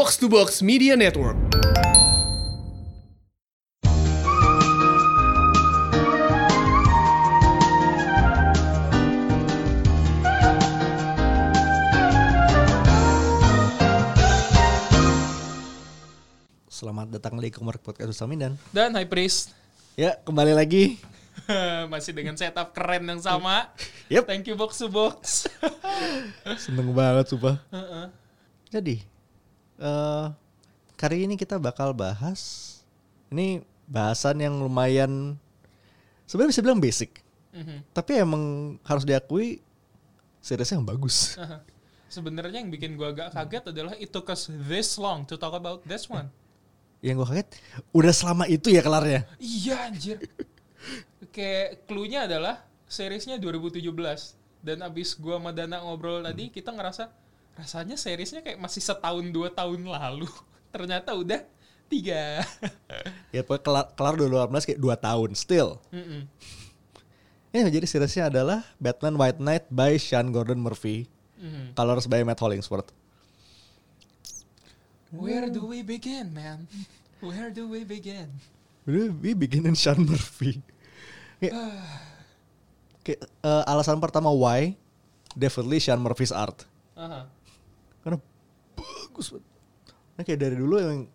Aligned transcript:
Box 0.00 0.16
to 0.16 0.32
Box 0.32 0.64
Media 0.64 0.96
Network. 0.96 1.36
Selamat 16.72 17.12
datang 17.12 17.36
di 17.36 17.52
Komar 17.52 17.76
Podcast 17.76 18.16
Usamin 18.16 18.40
dan 18.40 18.52
Dan 18.72 18.96
High 18.96 19.04
Priest 19.04 19.52
ya 20.00 20.16
kembali 20.24 20.56
lagi. 20.56 20.96
masih 21.92 22.16
dengan 22.16 22.40
setup 22.40 22.72
keren 22.72 23.04
yang 23.04 23.20
sama. 23.20 23.68
Yep. 24.08 24.24
Thank 24.24 24.48
you 24.48 24.56
box 24.56 24.80
to 24.80 24.88
box. 24.88 25.44
Seneng 26.64 26.88
banget 26.96 27.36
sumpah. 27.36 27.60
Heeh. 27.68 28.08
Jadi 28.72 29.09
eh 29.80 30.26
kali 31.00 31.24
ini 31.24 31.40
kita 31.40 31.56
bakal 31.56 31.96
bahas 31.96 32.68
ini 33.32 33.64
bahasan 33.88 34.38
yang 34.44 34.60
lumayan 34.60 35.40
sebenarnya 36.28 36.52
bisa 36.54 36.62
bilang 36.62 36.78
basic. 36.78 37.24
Mhm. 37.50 37.90
Tapi 37.90 38.12
emang 38.22 38.76
harus 38.86 39.02
diakui 39.02 39.58
seriesnya 40.38 40.78
yang 40.78 40.86
bagus. 40.86 41.34
Sebenarnya 42.10 42.62
yang 42.62 42.70
bikin 42.70 42.98
gua 42.98 43.14
agak 43.14 43.34
kaget 43.34 43.70
adalah 43.70 43.94
it 43.98 44.10
took 44.10 44.30
us 44.30 44.50
this 44.66 44.98
long 44.98 45.22
to 45.26 45.38
talk 45.38 45.54
about 45.54 45.82
this 45.86 46.06
one. 46.10 46.30
Yang 47.00 47.22
gue 47.22 47.28
kaget 47.32 47.48
udah 47.94 48.12
selama 48.12 48.44
itu 48.50 48.68
ya 48.70 48.82
kelarnya. 48.82 49.24
Iya 49.38 49.88
anjir. 49.90 50.18
Kayak 51.30 51.86
clue-nya 51.86 52.26
adalah 52.26 52.66
seriesnya 52.90 53.38
2017 53.38 53.86
dan 54.60 54.78
abis 54.82 55.14
gua 55.16 55.38
sama 55.38 55.54
Dana 55.54 55.80
ngobrol 55.80 56.20
tadi 56.26 56.50
kita 56.50 56.74
ngerasa 56.74 57.08
rasanya 57.60 57.96
seriesnya 58.00 58.40
kayak 58.40 58.56
masih 58.56 58.80
setahun 58.80 59.28
dua 59.28 59.52
tahun 59.52 59.84
lalu. 59.84 60.28
Ternyata 60.74 61.12
udah 61.12 61.40
tiga. 61.90 62.40
Ya 63.34 63.46
pokoknya 63.46 63.62
kelar, 63.62 63.86
kelar 63.94 64.14
2018 64.18 64.66
kayak 64.74 64.80
2 64.82 65.06
tahun 65.06 65.30
still. 65.38 65.78
Mm-mm. 65.94 66.26
Ya 67.54 67.66
jadi 67.66 67.82
seriesnya 67.82 68.30
adalah 68.30 68.62
Batman 68.78 69.18
White 69.18 69.42
Knight 69.42 69.66
by 69.70 69.98
Sean 69.98 70.30
Gordon 70.30 70.62
Murphy. 70.62 71.10
Mhm. 71.38 71.74
Colors 71.74 72.06
by 72.06 72.22
Matt 72.22 72.38
Hollingsworth. 72.38 72.94
Where 75.10 75.50
do 75.50 75.66
we 75.66 75.82
begin, 75.82 76.30
man? 76.30 76.70
Where 77.18 77.50
do 77.50 77.66
we 77.66 77.82
begin? 77.82 78.30
Udah, 78.86 79.10
we 79.18 79.34
begin 79.34 79.66
in 79.66 79.74
Sean 79.74 80.06
Murphy. 80.06 80.62
Kayak, 81.40 81.56
kayak, 83.02 83.20
eh, 83.26 83.64
alasan 83.64 83.96
pertama 83.96 84.28
why 84.30 84.76
definitely 85.34 85.80
Sean 85.82 85.98
Murphy's 85.98 86.30
art. 86.30 86.68
Aha. 86.94 87.26
Karena 88.00 88.18
bagus 88.76 89.26
banget. 89.32 89.46
Nah, 90.16 90.22
kayak 90.24 90.40
dari 90.40 90.56
dulu 90.56 90.76
yang 90.76 91.08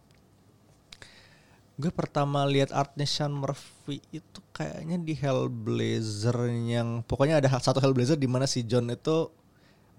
gue 1.76 1.92
pertama 1.92 2.48
lihat 2.48 2.72
artnya 2.72 3.04
Sean 3.04 3.36
Murphy 3.36 4.00
itu 4.16 4.40
kayaknya 4.56 4.96
di 4.96 5.12
Hellblazer 5.12 6.48
yang 6.48 7.04
pokoknya 7.04 7.44
ada 7.44 7.52
satu 7.60 7.84
Hellblazer 7.84 8.16
di 8.16 8.32
mana 8.32 8.48
si 8.48 8.64
John 8.64 8.88
itu 8.88 9.28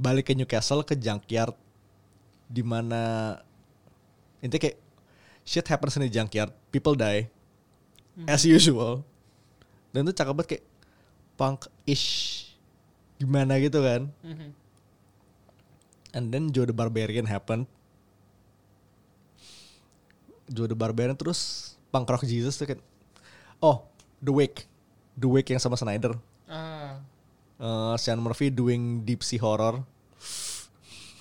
balik 0.00 0.28
ke 0.28 0.32
Newcastle 0.32 0.80
ke 0.88 0.96
junkyard 0.96 1.52
di 2.48 2.64
mana 2.64 3.36
intinya 4.40 4.70
kayak 4.70 4.78
shit 5.44 5.66
happens 5.68 6.00
in 6.00 6.08
the 6.08 6.10
junkyard, 6.10 6.50
people 6.72 6.96
die 6.96 7.28
as 8.24 8.48
usual. 8.48 9.04
Dan 9.92 10.08
itu 10.08 10.16
cakep 10.16 10.32
banget 10.32 10.48
kayak 10.56 10.64
punk-ish 11.36 12.08
gimana 13.20 13.60
gitu 13.60 13.80
kan. 13.84 14.08
Mhm. 14.24 14.48
And 16.14 16.30
then 16.30 16.54
Joe 16.54 16.68
the 16.68 16.76
Barbarian 16.76 17.26
happened. 17.26 17.66
Joe 20.46 20.70
the 20.70 20.78
Barbarian 20.78 21.18
terus 21.18 21.74
Punk 21.90 22.06
Rock 22.06 22.22
Jesus 22.22 22.54
tuh 22.58 22.70
kan. 22.70 22.80
Oh, 23.58 23.88
The 24.22 24.32
Wake. 24.32 24.68
The 25.16 25.26
Wake 25.26 25.50
yang 25.50 25.62
sama 25.62 25.74
Snyder. 25.80 26.14
Ah. 26.46 27.00
Eh 27.56 27.94
Sean 27.96 28.20
Murphy 28.20 28.52
doing 28.52 29.02
deep 29.02 29.24
sea 29.24 29.40
horror. 29.40 29.80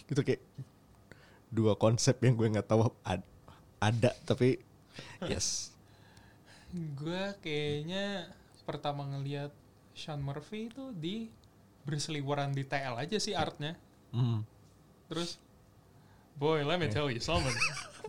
Gitu 0.06 0.22
kayak 0.22 0.44
dua 1.50 1.80
konsep 1.80 2.20
yang 2.20 2.36
gue 2.36 2.52
nggak 2.52 2.68
tahu 2.68 2.92
ad- 3.08 3.26
ada 3.80 4.12
tapi 4.28 4.60
yes. 5.24 5.72
Gue 6.76 7.32
kayaknya 7.40 8.28
pertama 8.68 9.08
ngelihat 9.08 9.56
Sean 9.96 10.20
Murphy 10.20 10.68
itu 10.68 10.92
di 10.92 11.32
berseliweran 11.88 12.52
di 12.52 12.68
TL 12.68 13.00
aja 13.00 13.18
sih 13.18 13.32
artnya. 13.32 13.80
Hmm. 14.12 14.44
Terus, 15.06 15.38
boy, 16.42 16.66
let 16.66 16.82
me 16.82 16.90
tell 16.90 17.10
you 17.10 17.22
something. 17.22 17.54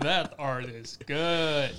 That 0.01 0.37
art 0.41 0.69
is 0.69 0.97
good. 1.05 1.73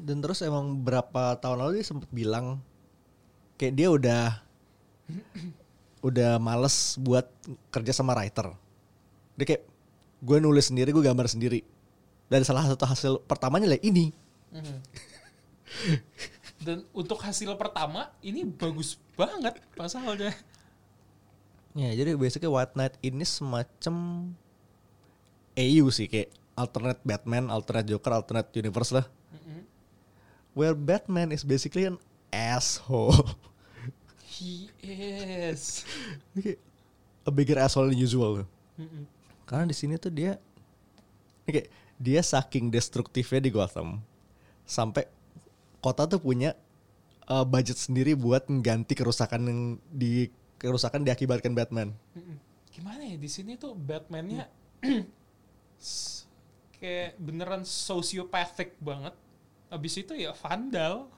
Dan 0.00 0.24
terus 0.24 0.40
emang 0.40 0.80
berapa 0.80 1.36
tahun 1.38 1.60
lalu 1.60 1.72
dia 1.82 1.86
sempet 1.86 2.08
bilang 2.08 2.62
kayak 3.60 3.74
dia 3.76 3.88
udah 3.92 4.24
udah 6.00 6.40
males 6.40 6.96
buat 6.96 7.28
kerja 7.68 7.92
sama 7.92 8.16
writer. 8.16 8.56
Dia 9.36 9.44
kayak 9.44 9.64
gue 10.24 10.38
nulis 10.40 10.72
sendiri, 10.72 10.90
gue 10.94 11.04
gambar 11.04 11.28
sendiri. 11.28 11.60
Dan 12.32 12.46
salah 12.46 12.64
satu 12.64 12.86
hasil 12.88 13.12
pertamanya 13.26 13.76
lah 13.76 13.80
ini. 13.84 14.14
Mhm. 14.54 14.78
Dan 16.60 16.84
untuk 16.92 17.20
hasil 17.20 17.56
pertama 17.56 18.12
ini 18.20 18.44
bagus 18.44 18.96
banget 19.16 19.60
pasalnya. 19.76 20.32
Ya, 21.74 21.94
jadi 21.94 22.18
basically 22.18 22.50
White 22.50 22.74
Knight 22.74 22.98
ini 22.98 23.22
semacam 23.22 23.94
AU 25.54 25.86
sih 25.94 26.10
kayak 26.10 26.34
alternate 26.58 27.02
Batman, 27.06 27.46
alternate 27.46 27.86
Joker, 27.86 28.10
alternate 28.10 28.50
universe 28.58 28.90
lah. 28.90 29.06
Mhm. 29.30 29.62
Where 30.54 30.74
Batman 30.74 31.30
is 31.30 31.46
basically 31.46 31.86
an 31.86 32.02
asshole. 32.34 33.38
He 34.40 34.72
is. 34.82 35.86
A 37.22 37.30
bigger 37.30 37.60
asshole 37.60 37.92
than 37.92 38.00
usual. 38.00 38.48
Mhm. 38.74 39.06
Karena 39.46 39.68
di 39.70 39.76
sini 39.76 39.94
tuh 40.00 40.10
dia 40.10 40.40
kayak 41.46 41.68
dia 42.00 42.20
saking 42.24 42.72
destruktifnya 42.72 43.44
di 43.44 43.50
Gotham 43.52 44.00
sampai 44.64 45.04
kota 45.82 46.06
tuh 46.06 46.22
punya 46.22 46.54
uh, 47.28 47.44
budget 47.44 47.76
sendiri 47.76 48.16
buat 48.16 48.46
mengganti 48.46 48.94
kerusakan 48.94 49.42
yang 49.44 49.60
di 49.90 50.32
kerusakan 50.60 51.02
diakibatkan 51.08 51.56
Batman. 51.56 51.96
Gimana 52.68 53.08
ya 53.08 53.16
di 53.16 53.30
sini 53.32 53.56
tuh 53.56 53.72
Batman-nya 53.72 54.44
kayak 56.76 57.16
beneran 57.16 57.64
sociopathic 57.64 58.76
banget. 58.76 59.16
Abis 59.72 59.96
itu 59.96 60.12
ya 60.12 60.36
vandal. 60.36 61.08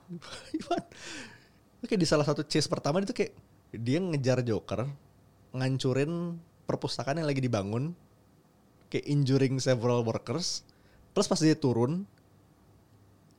Oke 1.83 1.99
di 1.99 2.07
salah 2.07 2.23
satu 2.23 2.47
chase 2.47 2.71
pertama 2.71 3.03
itu 3.03 3.11
kayak 3.11 3.35
dia 3.75 3.99
ngejar 3.99 4.47
Joker, 4.47 4.87
ngancurin 5.51 6.39
perpustakaan 6.69 7.19
yang 7.19 7.27
lagi 7.27 7.43
dibangun, 7.43 7.97
kayak 8.93 9.09
injuring 9.11 9.59
several 9.59 10.07
workers. 10.07 10.63
Plus 11.11 11.27
pas 11.27 11.41
dia 11.41 11.57
turun, 11.57 12.07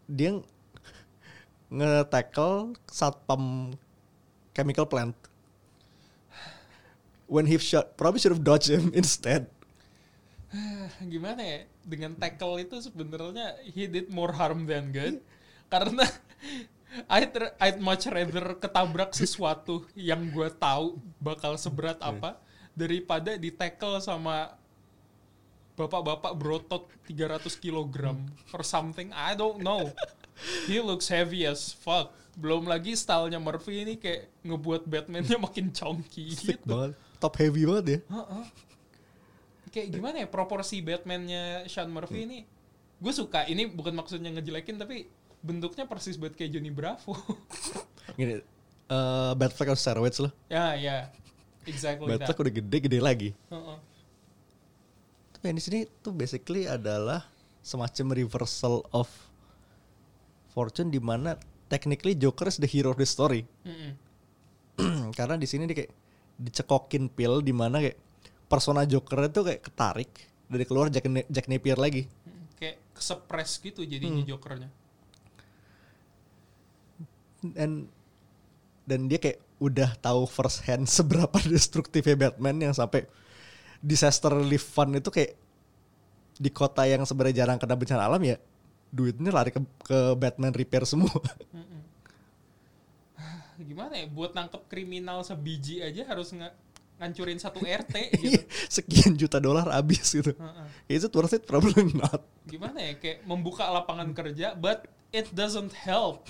dia 0.09 0.35
ng- 0.35 0.45
nge-tackle 1.73 2.75
satpam 2.89 3.73
chemical 4.51 4.85
plant. 4.85 5.15
When 7.33 7.49
he 7.49 7.57
shot, 7.57 7.97
probably 7.97 8.21
should 8.21 8.29
have 8.29 8.45
dodged 8.45 8.69
him 8.69 8.93
instead. 9.01 9.49
Gimana 11.01 11.41
ya? 11.41 11.59
Dengan 11.81 12.13
tackle 12.13 12.61
itu 12.61 12.77
sebenarnya 12.77 13.57
he 13.65 13.89
did 13.89 14.13
more 14.13 14.29
harm 14.29 14.69
than 14.69 14.93
good. 14.93 15.17
Karena 15.73 16.05
I'd, 17.09 17.33
I'd 17.57 17.81
much 17.81 18.05
rather 18.05 18.53
ketabrak 18.61 19.17
sesuatu 19.17 19.89
yang 19.97 20.29
gue 20.29 20.45
tahu 20.53 21.01
bakal 21.17 21.57
seberat 21.57 21.97
apa 22.05 22.37
daripada 22.77 23.33
di 23.33 23.49
tackle 23.49 23.97
sama 23.97 24.53
bapak-bapak 25.73 26.37
berotot 26.37 26.85
300 27.09 27.49
kg 27.57 28.13
or 28.53 28.61
something. 28.61 29.09
I 29.09 29.33
don't 29.33 29.65
know. 29.65 29.89
He 30.69 30.77
looks 30.77 31.09
heavy 31.09 31.49
as 31.49 31.73
fuck. 31.73 32.13
Belum 32.33 32.65
lagi 32.65 32.97
stylenya 32.97 33.37
Murphy 33.37 33.85
ini 33.85 33.93
kayak 33.97 34.29
ngebuat 34.41 34.89
Batman-nya 34.89 35.37
makin 35.37 35.69
chunky 35.69 36.33
Thick 36.33 36.61
gitu. 36.61 36.69
banget, 36.69 36.93
top 37.23 37.39
heavy 37.39 37.63
banget 37.63 37.85
ya. 37.87 37.99
Heeh. 38.11 38.45
Kayak 39.71 39.87
gimana 39.95 40.15
ya 40.21 40.27
proporsi 40.27 40.83
Batman-nya 40.83 41.63
Sean 41.71 41.89
Murphy 41.89 42.27
ini? 42.27 42.39
Gue 42.99 43.13
suka. 43.15 43.47
Ini 43.47 43.71
bukan 43.71 43.95
maksudnya 43.95 44.29
ngejelekin 44.35 44.75
tapi 44.75 45.07
bentuknya 45.39 45.87
persis 45.87 46.19
banget 46.19 46.43
kayak 46.43 46.51
Johnny 46.59 46.71
Bravo. 46.71 47.15
Gini, 48.19 48.43
eh 48.43 49.31
Batfleck 49.39 49.73
harus 49.73 49.81
steroids 49.81 50.19
lah. 50.19 50.31
ya, 50.51 50.75
ya. 50.75 50.95
Exactly 51.63 52.11
Batfleck 52.11 52.35
that. 52.35 52.43
udah 52.43 52.53
gede-gede 52.59 52.99
lagi. 52.99 53.29
Heeh. 53.49 53.77
Tapi 55.39 55.43
yang 55.47 55.57
di 55.57 55.63
sini 55.63 55.79
tuh 56.03 56.11
basically 56.11 56.67
adalah 56.67 57.23
semacam 57.63 58.13
reversal 58.13 58.83
of 58.91 59.07
fortune 60.51 60.91
di 60.93 60.99
mana 60.99 61.39
technically 61.71 62.13
Joker 62.13 62.51
is 62.51 62.59
the 62.61 62.69
hero 62.69 62.93
of 62.93 62.99
the 62.99 63.07
story. 63.07 63.47
Mm-mm. 63.65 63.97
Karena 65.17 65.39
di 65.39 65.47
sini 65.49 65.65
dia 65.65 65.83
kayak 65.83 65.91
dicekokin 66.35 67.07
pil 67.07 67.39
di 67.39 67.51
mana 67.51 67.79
kayak 67.79 67.97
persona 68.47 68.83
Joker 68.83 69.25
itu 69.25 69.41
kayak 69.41 69.61
ketarik 69.63 70.11
dari 70.45 70.63
keluar 70.63 70.89
Jack, 70.89 71.05
Na- 71.09 71.25
Jack 71.29 71.47
Napier 71.47 71.77
lagi. 71.77 72.05
Hmm, 72.05 72.45
Kayak 72.55 72.77
suppress 72.95 73.57
gitu 73.57 73.81
jadinya 73.83 74.21
Hmm. 74.21 74.29
Jokernya. 74.29 74.69
dan 77.43 77.91
dan 78.87 79.11
dia 79.11 79.19
kayak 79.19 79.39
udah 79.59 79.95
tahu 79.99 80.23
first 80.23 80.63
hand 80.63 80.87
seberapa 80.97 81.35
destruktifnya 81.43 82.15
Batman 82.15 82.59
yang 82.59 82.73
sampai 82.75 83.03
disaster 83.83 84.31
relief 84.31 84.63
fund 84.63 84.95
itu 84.95 85.11
kayak 85.11 85.35
di 86.33 86.49
kota 86.49 86.87
yang 86.87 87.03
sebenarnya 87.03 87.43
jarang 87.43 87.59
kena 87.59 87.75
bencana 87.75 88.07
alam 88.07 88.23
ya 88.23 88.39
duitnya 88.89 89.31
lari 89.33 89.51
ke, 89.51 89.59
ke 89.83 89.99
Batman 90.15 90.53
repair 90.53 90.85
semua. 90.85 91.11
Mm-mm. 91.51 91.72
Gimana 93.63 93.95
ya 93.95 94.05
buat 94.05 94.35
nangkep 94.35 94.67
kriminal 94.67 95.23
sebiji 95.23 95.79
aja 95.79 96.03
harus 96.05 96.29
nga- 96.31 96.53
ngancurin 96.99 97.39
satu 97.39 97.63
RT 97.83 97.95
gitu. 98.15 98.41
Sekian 98.69 99.15
juta 99.15 99.39
dolar 99.39 99.65
habis 99.71 100.03
gitu. 100.11 100.35
Heeh. 100.35 100.67
Is 100.91 101.03
it 101.03 101.11
worth 101.11 101.33
it? 101.33 101.43
Probably 101.43 101.89
not. 101.91 102.21
Gimana 102.45 102.79
ya 102.79 102.93
kayak 102.95 103.23
membuka 103.23 103.65
lapangan 103.67 104.11
kerja 104.11 104.53
but 104.53 104.85
it 105.09 105.31
doesn't 105.31 105.73
help. 105.73 106.27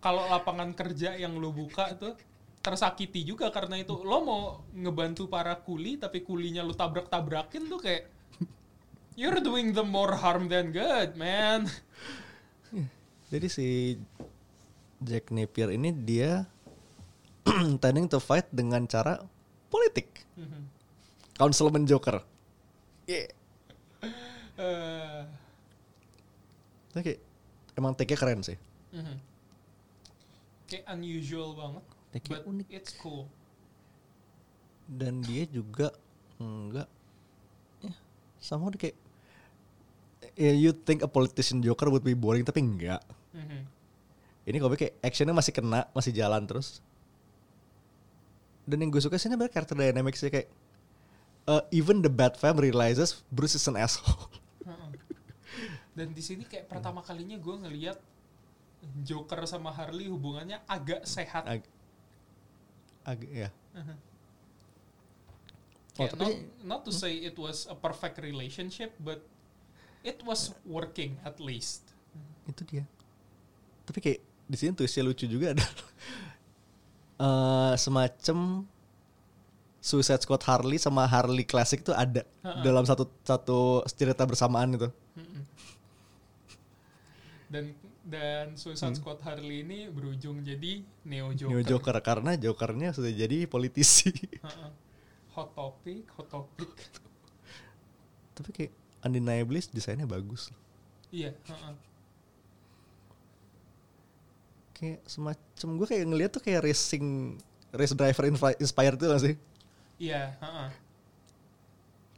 Kalau 0.00 0.28
lapangan 0.28 0.76
kerja 0.76 1.16
yang 1.16 1.36
lo 1.40 1.48
buka 1.48 1.96
tuh 1.96 2.12
tersakiti 2.60 3.24
juga 3.24 3.52
karena 3.52 3.76
itu 3.76 3.92
lo 4.00 4.24
mau 4.24 4.42
ngebantu 4.72 5.28
para 5.28 5.52
kuli 5.56 6.00
tapi 6.00 6.24
kulinya 6.24 6.64
lo 6.64 6.72
tabrak-tabrakin 6.72 7.68
tuh 7.68 7.76
kayak 7.80 8.08
you're 9.16 9.40
doing 9.40 9.72
the 9.72 9.84
more 9.84 10.16
harm 10.16 10.48
than 10.48 10.72
good, 10.72 11.12
man. 11.16 11.68
Jadi 13.28 13.46
si 13.48 13.68
Jack 15.00 15.28
Napier 15.28 15.74
ini 15.74 15.90
dia 15.90 16.46
tending 17.82 18.08
to 18.08 18.18
fight 18.18 18.48
dengan 18.50 18.84
cara 18.84 19.20
politik. 19.68 20.24
Mhm. 20.34 20.60
Councilman 21.34 21.84
Joker. 21.84 22.22
Yeah. 23.04 23.28
Eh, 24.54 25.22
Tapi 26.90 27.02
kayak 27.02 27.20
emang 27.74 27.92
take-nya 27.92 28.18
keren 28.18 28.40
sih. 28.40 28.54
mhm. 28.90 29.18
Kayak 30.64 30.84
unusual 30.94 31.52
banget, 31.52 31.84
Take-nya 32.12 32.30
but 32.30 32.42
unik. 32.46 32.66
it's 32.70 32.92
cool. 32.96 33.26
Dan 34.86 35.20
dia 35.20 35.44
juga 35.44 35.90
enggak 36.36 36.88
ya 37.80 37.92
sama 38.36 38.68
dia 38.68 38.90
kayak 38.90 38.96
ya 40.34 40.52
you 40.52 40.72
think 40.74 41.00
a 41.00 41.08
politician 41.08 41.60
Joker 41.60 41.88
would 41.88 42.04
be 42.04 42.12
boring 42.12 42.44
tapi 42.44 42.60
enggak. 42.60 43.00
Mhm. 43.32 43.64
Ini 44.44 44.56
kalau 44.60 44.76
kayak 44.76 44.94
actionnya 45.00 45.32
masih 45.32 45.50
kena, 45.50 45.88
masih 45.90 46.12
jalan 46.12 46.44
terus. 46.44 46.83
Dan 48.64 48.80
yang 48.80 48.90
gue 48.90 49.02
suka 49.02 49.20
sih 49.20 49.28
sebenarnya 49.28 49.52
karakter 49.52 49.76
dynamicsnya 49.76 50.30
kayak 50.32 50.48
uh, 51.48 51.62
even 51.68 52.00
the 52.00 52.08
Batfam 52.08 52.56
realizes 52.56 53.20
Bruce 53.28 53.56
is 53.56 53.64
an 53.68 53.76
asshole. 53.76 54.32
Dan 55.96 56.10
di 56.16 56.22
sini 56.24 56.48
kayak 56.48 56.66
pertama 56.66 57.04
kalinya 57.04 57.38
gue 57.38 57.54
ngelihat 57.54 57.98
Joker 59.04 59.44
sama 59.48 59.72
Harley 59.72 60.08
hubungannya 60.12 60.60
agak 60.68 61.08
sehat. 61.08 61.44
Ag 61.48 61.62
agak 63.04 63.30
ya. 63.30 63.50
Mhm. 63.76 63.96
Oh, 65.94 66.10
not, 66.18 66.34
not 66.66 66.80
to 66.82 66.90
say 66.90 67.22
it 67.22 67.38
was 67.38 67.70
a 67.70 67.76
perfect 67.78 68.18
relationship, 68.18 68.90
but 68.98 69.22
it 70.02 70.18
was 70.26 70.50
working 70.66 71.14
at 71.22 71.38
least. 71.38 71.94
itu 72.48 72.62
dia 72.68 72.84
tapi 73.84 73.98
kayak 74.00 74.20
di 74.44 74.56
sini 74.56 74.72
twistnya 74.76 75.04
lucu 75.04 75.24
juga 75.28 75.56
ada 75.56 75.64
eh 77.24 77.72
semacam 77.80 78.68
Suicide 79.84 80.20
Squad 80.24 80.44
Harley 80.48 80.80
sama 80.80 81.04
Harley 81.04 81.44
Classic 81.44 81.80
tuh 81.80 81.92
ada 81.92 82.24
Ha-ha. 82.40 82.60
dalam 82.64 82.84
satu 82.88 83.04
satu 83.24 83.84
cerita 83.88 84.24
bersamaan 84.24 84.76
itu. 84.76 84.88
Dan 87.48 87.76
dan 88.04 88.56
Suicide 88.56 88.96
Squad 89.00 89.20
Harley 89.24 89.64
ini 89.64 89.88
berujung 89.88 90.44
jadi 90.44 90.84
Neo 91.08 91.32
Joker. 91.32 91.52
Neo 91.52 91.62
Joker 91.64 91.96
karena 92.04 92.36
Jokernya 92.36 92.92
sudah 92.92 93.12
jadi 93.12 93.48
politisi 93.48 94.12
Heeh. 94.44 94.70
Hot 95.36 95.50
topic, 95.56 96.04
hot 96.14 96.28
topic. 96.30 96.70
tapi 98.34 98.50
kayak 98.50 98.72
undeniably 99.06 99.62
desainnya 99.70 100.10
bagus 100.10 100.50
iya. 101.14 101.30
heeh. 101.46 101.74
Kayak 104.74 104.98
semacam 105.04 105.68
gue 105.78 105.86
kayak 105.86 106.04
ngeliat 106.04 106.30
tuh 106.30 106.42
kayak 106.42 106.60
racing 106.62 107.38
race 107.70 107.94
driver 107.94 108.24
inspired 108.58 108.98
tuh 108.98 109.08
gak 109.08 109.22
sih 109.22 109.34
Iya. 109.96 110.34
heeh. 110.36 110.68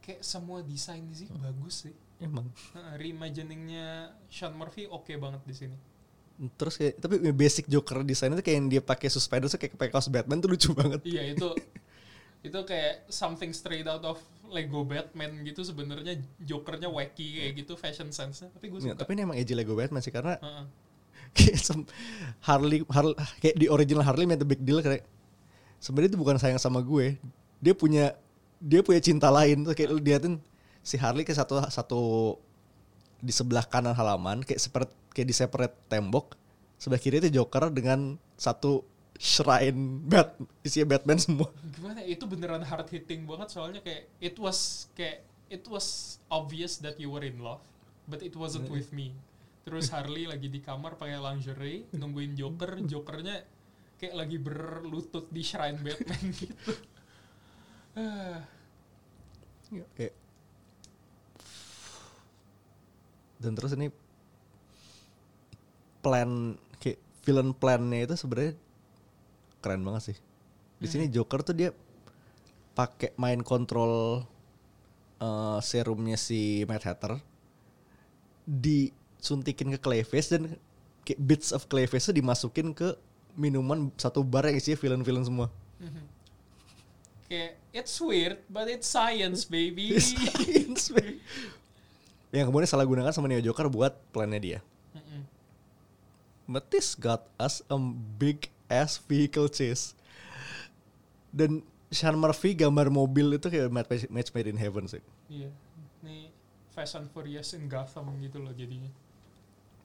Kayak 0.01 0.21
semua 0.23 0.59
desain 0.61 1.03
di 1.03 1.15
sini 1.15 1.35
bagus 1.37 1.85
sih. 1.85 1.93
emang 2.17 2.49
Heeh, 2.73 2.93
Reimaginingnya 2.97 4.09
Sean 4.27 4.57
Murphy 4.57 4.87
oke 4.87 5.13
banget 5.15 5.41
di 5.45 5.55
sini. 5.55 5.77
terus 6.53 6.77
kayak 6.77 6.97
tapi 6.97 7.17
basic 7.31 7.65
Joker 7.65 8.01
desainnya 8.01 8.37
tuh 8.37 8.45
kayak 8.45 8.57
yang 8.57 8.69
dia 8.69 8.77
pakai 8.77 9.09
suspender 9.09 9.45
tuh 9.45 9.57
kayak 9.57 9.73
pakai 9.73 9.89
kaos 9.89 10.05
Batman 10.05 10.37
tuh 10.37 10.49
lucu 10.49 10.69
banget 10.77 11.01
Iya 11.01 11.33
itu 11.33 11.49
itu 12.39 12.59
kayak 12.63 13.09
something 13.09 13.49
straight 13.51 13.85
out 13.85 14.01
of 14.01 14.21
Lego 14.45 14.81
Batman 14.81 15.41
gitu 15.41 15.61
sebenarnya 15.61 16.13
Jokernya 16.37 16.87
wacky 16.87 17.41
kayak 17.41 17.53
gitu 17.57 17.73
fashion 17.73 18.09
sense-nya 18.09 18.49
tapi 18.49 18.69
gue 18.69 18.79
Ya, 18.79 18.93
suka. 18.93 19.01
tapi 19.01 19.11
ini 19.13 19.21
emang 19.23 19.33
edgy 19.35 19.53
Lego 19.53 19.73
Batman 19.73 19.97
sih 19.99 20.09
karena 20.09 20.37
Heeh. 20.37 20.65
Kayak 21.35 21.57
sem- 21.59 21.89
Harley, 22.43 22.85
Harley 22.87 23.15
kayak 23.41 23.55
di 23.57 23.65
original 23.67 24.03
Harley 24.05 24.29
made 24.29 24.41
a 24.41 24.47
big 24.47 24.61
deal 24.61 24.79
kayak 24.79 25.03
sebenarnya 25.81 26.15
itu 26.15 26.19
bukan 26.19 26.37
sayang 26.37 26.61
sama 26.61 26.79
gue. 26.83 27.17
Dia 27.59 27.73
punya 27.73 28.13
dia 28.61 28.81
punya 28.85 29.01
cinta 29.01 29.29
lain. 29.33 29.65
Tuh 29.65 29.73
kayak 29.73 29.89
lu 29.93 29.99
liatin 30.01 30.41
si 30.81 30.95
Harley 30.95 31.27
ke 31.27 31.33
satu 31.35 31.59
satu 31.67 32.01
di 33.17 33.33
sebelah 33.33 33.65
kanan 33.65 33.97
halaman 33.97 34.45
kayak 34.45 34.61
seperti 34.61 34.93
kayak 35.11 35.27
di 35.27 35.35
separate 35.35 35.75
tembok 35.89 36.37
sebelah 36.77 37.01
kiri 37.01 37.17
itu 37.17 37.41
Joker 37.41 37.73
dengan 37.73 38.21
satu 38.37 38.85
shrine 39.17 40.05
bat 40.05 40.37
isinya 40.61 40.93
Batman 40.93 41.17
semua. 41.17 41.49
Gimana? 41.73 42.05
Itu 42.05 42.29
beneran 42.29 42.61
hard 42.61 42.85
hitting 42.93 43.25
banget 43.25 43.49
soalnya 43.49 43.81
kayak 43.81 44.05
it 44.21 44.37
was 44.37 44.85
kayak 44.93 45.25
it 45.49 45.65
was 45.65 46.17
obvious 46.29 46.77
that 46.77 47.01
you 47.01 47.09
were 47.09 47.25
in 47.25 47.41
love 47.41 47.65
but 48.05 48.21
it 48.21 48.37
wasn't 48.37 48.69
with 48.69 48.93
me. 48.93 49.17
Terus 49.67 49.91
Harley 49.91 50.23
lagi 50.23 50.47
di 50.47 50.63
kamar 50.63 50.95
pakai 50.95 51.19
lingerie 51.19 51.91
nungguin 51.91 52.39
Joker, 52.39 52.79
Jokernya 52.91 53.43
kayak 53.99 54.15
lagi 54.15 54.39
berlutut 54.39 55.27
di 55.27 55.43
shrine 55.43 55.83
Batman 55.83 56.23
gitu. 56.39 56.71
Ah, 57.99 58.39
kayak 59.67 60.15
dan 63.43 63.53
terus 63.59 63.75
ini 63.75 63.91
plan 65.99 66.55
kayak 66.79 67.03
villain 67.27 67.51
plannya 67.51 68.07
itu 68.07 68.15
sebenarnya 68.15 68.55
keren 69.59 69.83
banget 69.83 70.15
sih. 70.15 70.17
Di 70.79 70.87
sini 70.87 71.11
Joker 71.11 71.43
tuh 71.43 71.57
dia 71.57 71.75
pakai 72.71 73.17
main 73.19 73.43
kontrol 73.43 74.23
eh, 75.19 75.59
serumnya 75.59 76.15
si 76.15 76.63
Mad 76.63 76.87
Hatter 76.87 77.19
disuntikin 79.17 79.73
ke 79.75 79.79
Clayface 79.81 80.37
dan 80.37 80.57
kayak 81.03 81.19
bits 81.19 81.49
of 81.51 81.65
Clayface 81.67 82.09
tuh 82.09 82.15
dimasukin 82.15 82.71
ke 82.71 82.95
minuman 83.37 83.93
satu 83.97 84.25
bar 84.25 84.49
yang 84.49 84.57
isinya 84.57 84.77
villain-villain 84.77 85.25
semua 85.25 85.47
mhm. 85.77 86.03
kayak 87.29 87.51
it's 87.73 87.97
weird 88.01 88.41
but 88.49 88.65
it's 88.65 88.89
science 88.89 89.45
baby. 89.45 89.97
Science, 90.01 90.89
man. 90.93 91.21
yang 92.33 92.49
kemudian 92.49 92.69
salah 92.69 92.85
gunakan 92.85 93.13
sama 93.13 93.29
Neo 93.29 93.41
Joker 93.41 93.69
buat 93.69 93.97
plannya 94.11 94.41
dia 94.41 94.59
Mhm. 94.97 95.21
But 96.47 96.71
this 96.71 96.95
got 96.95 97.27
us 97.35 97.59
a 97.67 97.77
big 98.15 98.47
ass 98.71 98.95
vehicle 99.03 99.51
chase. 99.51 99.91
Dan 101.27 101.59
Sean 101.91 102.15
Murphy 102.15 102.55
gambar 102.55 102.87
mobil 102.87 103.35
itu 103.35 103.47
kayak 103.51 103.67
match, 103.71 104.07
match 104.07 104.31
made 104.31 104.47
in 104.47 104.59
heaven 104.59 104.87
sih. 104.87 105.03
Iya, 105.27 105.51
ini 106.03 106.31
Fast 106.71 106.99
and 106.99 107.11
Furious 107.11 107.51
in 107.51 107.67
Gotham 107.67 108.15
gitu 108.23 108.39
loh 108.39 108.55
jadinya. 108.55 108.91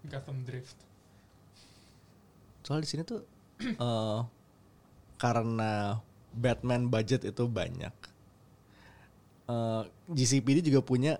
Gotham 0.06 0.42
Drift. 0.42 0.78
Soal 2.62 2.82
di 2.82 2.88
sini 2.88 3.02
tuh 3.02 3.22
eh 3.62 4.20
karena 5.18 6.02
Batman 6.34 6.90
budget 6.90 7.22
itu 7.22 7.46
banyak. 7.46 7.94
eh 9.50 9.82
GCPD 10.10 10.70
juga 10.70 10.82
punya 10.82 11.18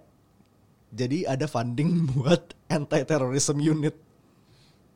jadi 0.93 1.25
ada 1.27 1.49
funding 1.49 2.07
buat 2.15 2.55
anti 2.71 3.03
terrorism 3.07 3.63
unit. 3.63 3.95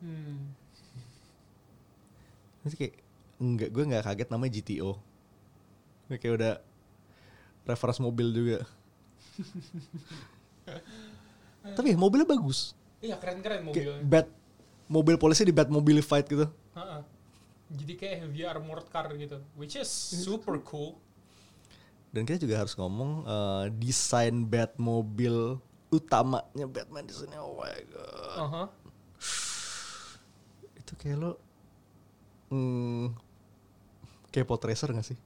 Hmm. 0.03 0.53
Nanti 2.63 2.75
kayak 2.75 2.95
enggak 3.37 3.69
gue 3.71 3.83
nggak 3.87 4.05
kaget 4.05 4.29
namanya 4.31 4.51
GTO. 4.59 4.91
Ini 6.07 6.15
kayak 6.19 6.35
udah 6.39 6.53
reference 7.67 7.99
mobil 7.99 8.27
juga. 8.31 8.59
Tapi 11.77 11.99
mobilnya 11.99 12.27
bagus. 12.27 12.71
Iya 12.97 13.15
keren-keren 13.21 13.61
mobilnya. 13.61 14.01
bat 14.01 14.27
mobil 14.89 15.15
polisi 15.21 15.45
di 15.45 15.53
bat 15.53 15.69
fight 16.01 16.25
gitu. 16.25 16.49
Ha-ha. 16.73 17.05
Jadi 17.67 17.93
kayak 17.99 18.15
heavy 18.23 18.41
armored 18.47 18.87
car 18.87 19.11
gitu, 19.13 19.43
which 19.59 19.75
is 19.75 19.91
super 20.23 20.55
cool. 20.63 20.97
Dan 22.15 22.23
kita 22.23 22.39
juga 22.39 22.63
harus 22.63 22.73
ngomong 22.79 23.27
eh, 23.27 23.65
desain 23.75 24.47
Batmobile 24.47 25.59
utamanya 25.91 26.65
Batman 26.65 27.03
di 27.05 27.13
sini. 27.13 27.35
Oh 27.35 27.59
my 27.59 27.79
god. 27.91 28.37
Aha. 28.39 28.63
Itu 30.79 30.93
kayak 30.95 31.17
lo 31.19 31.31
hmm, 32.49 33.11
kayak 34.31 34.47
pot 34.47 34.63
racer 34.63 34.89
gak 34.95 35.07
sih? 35.07 35.19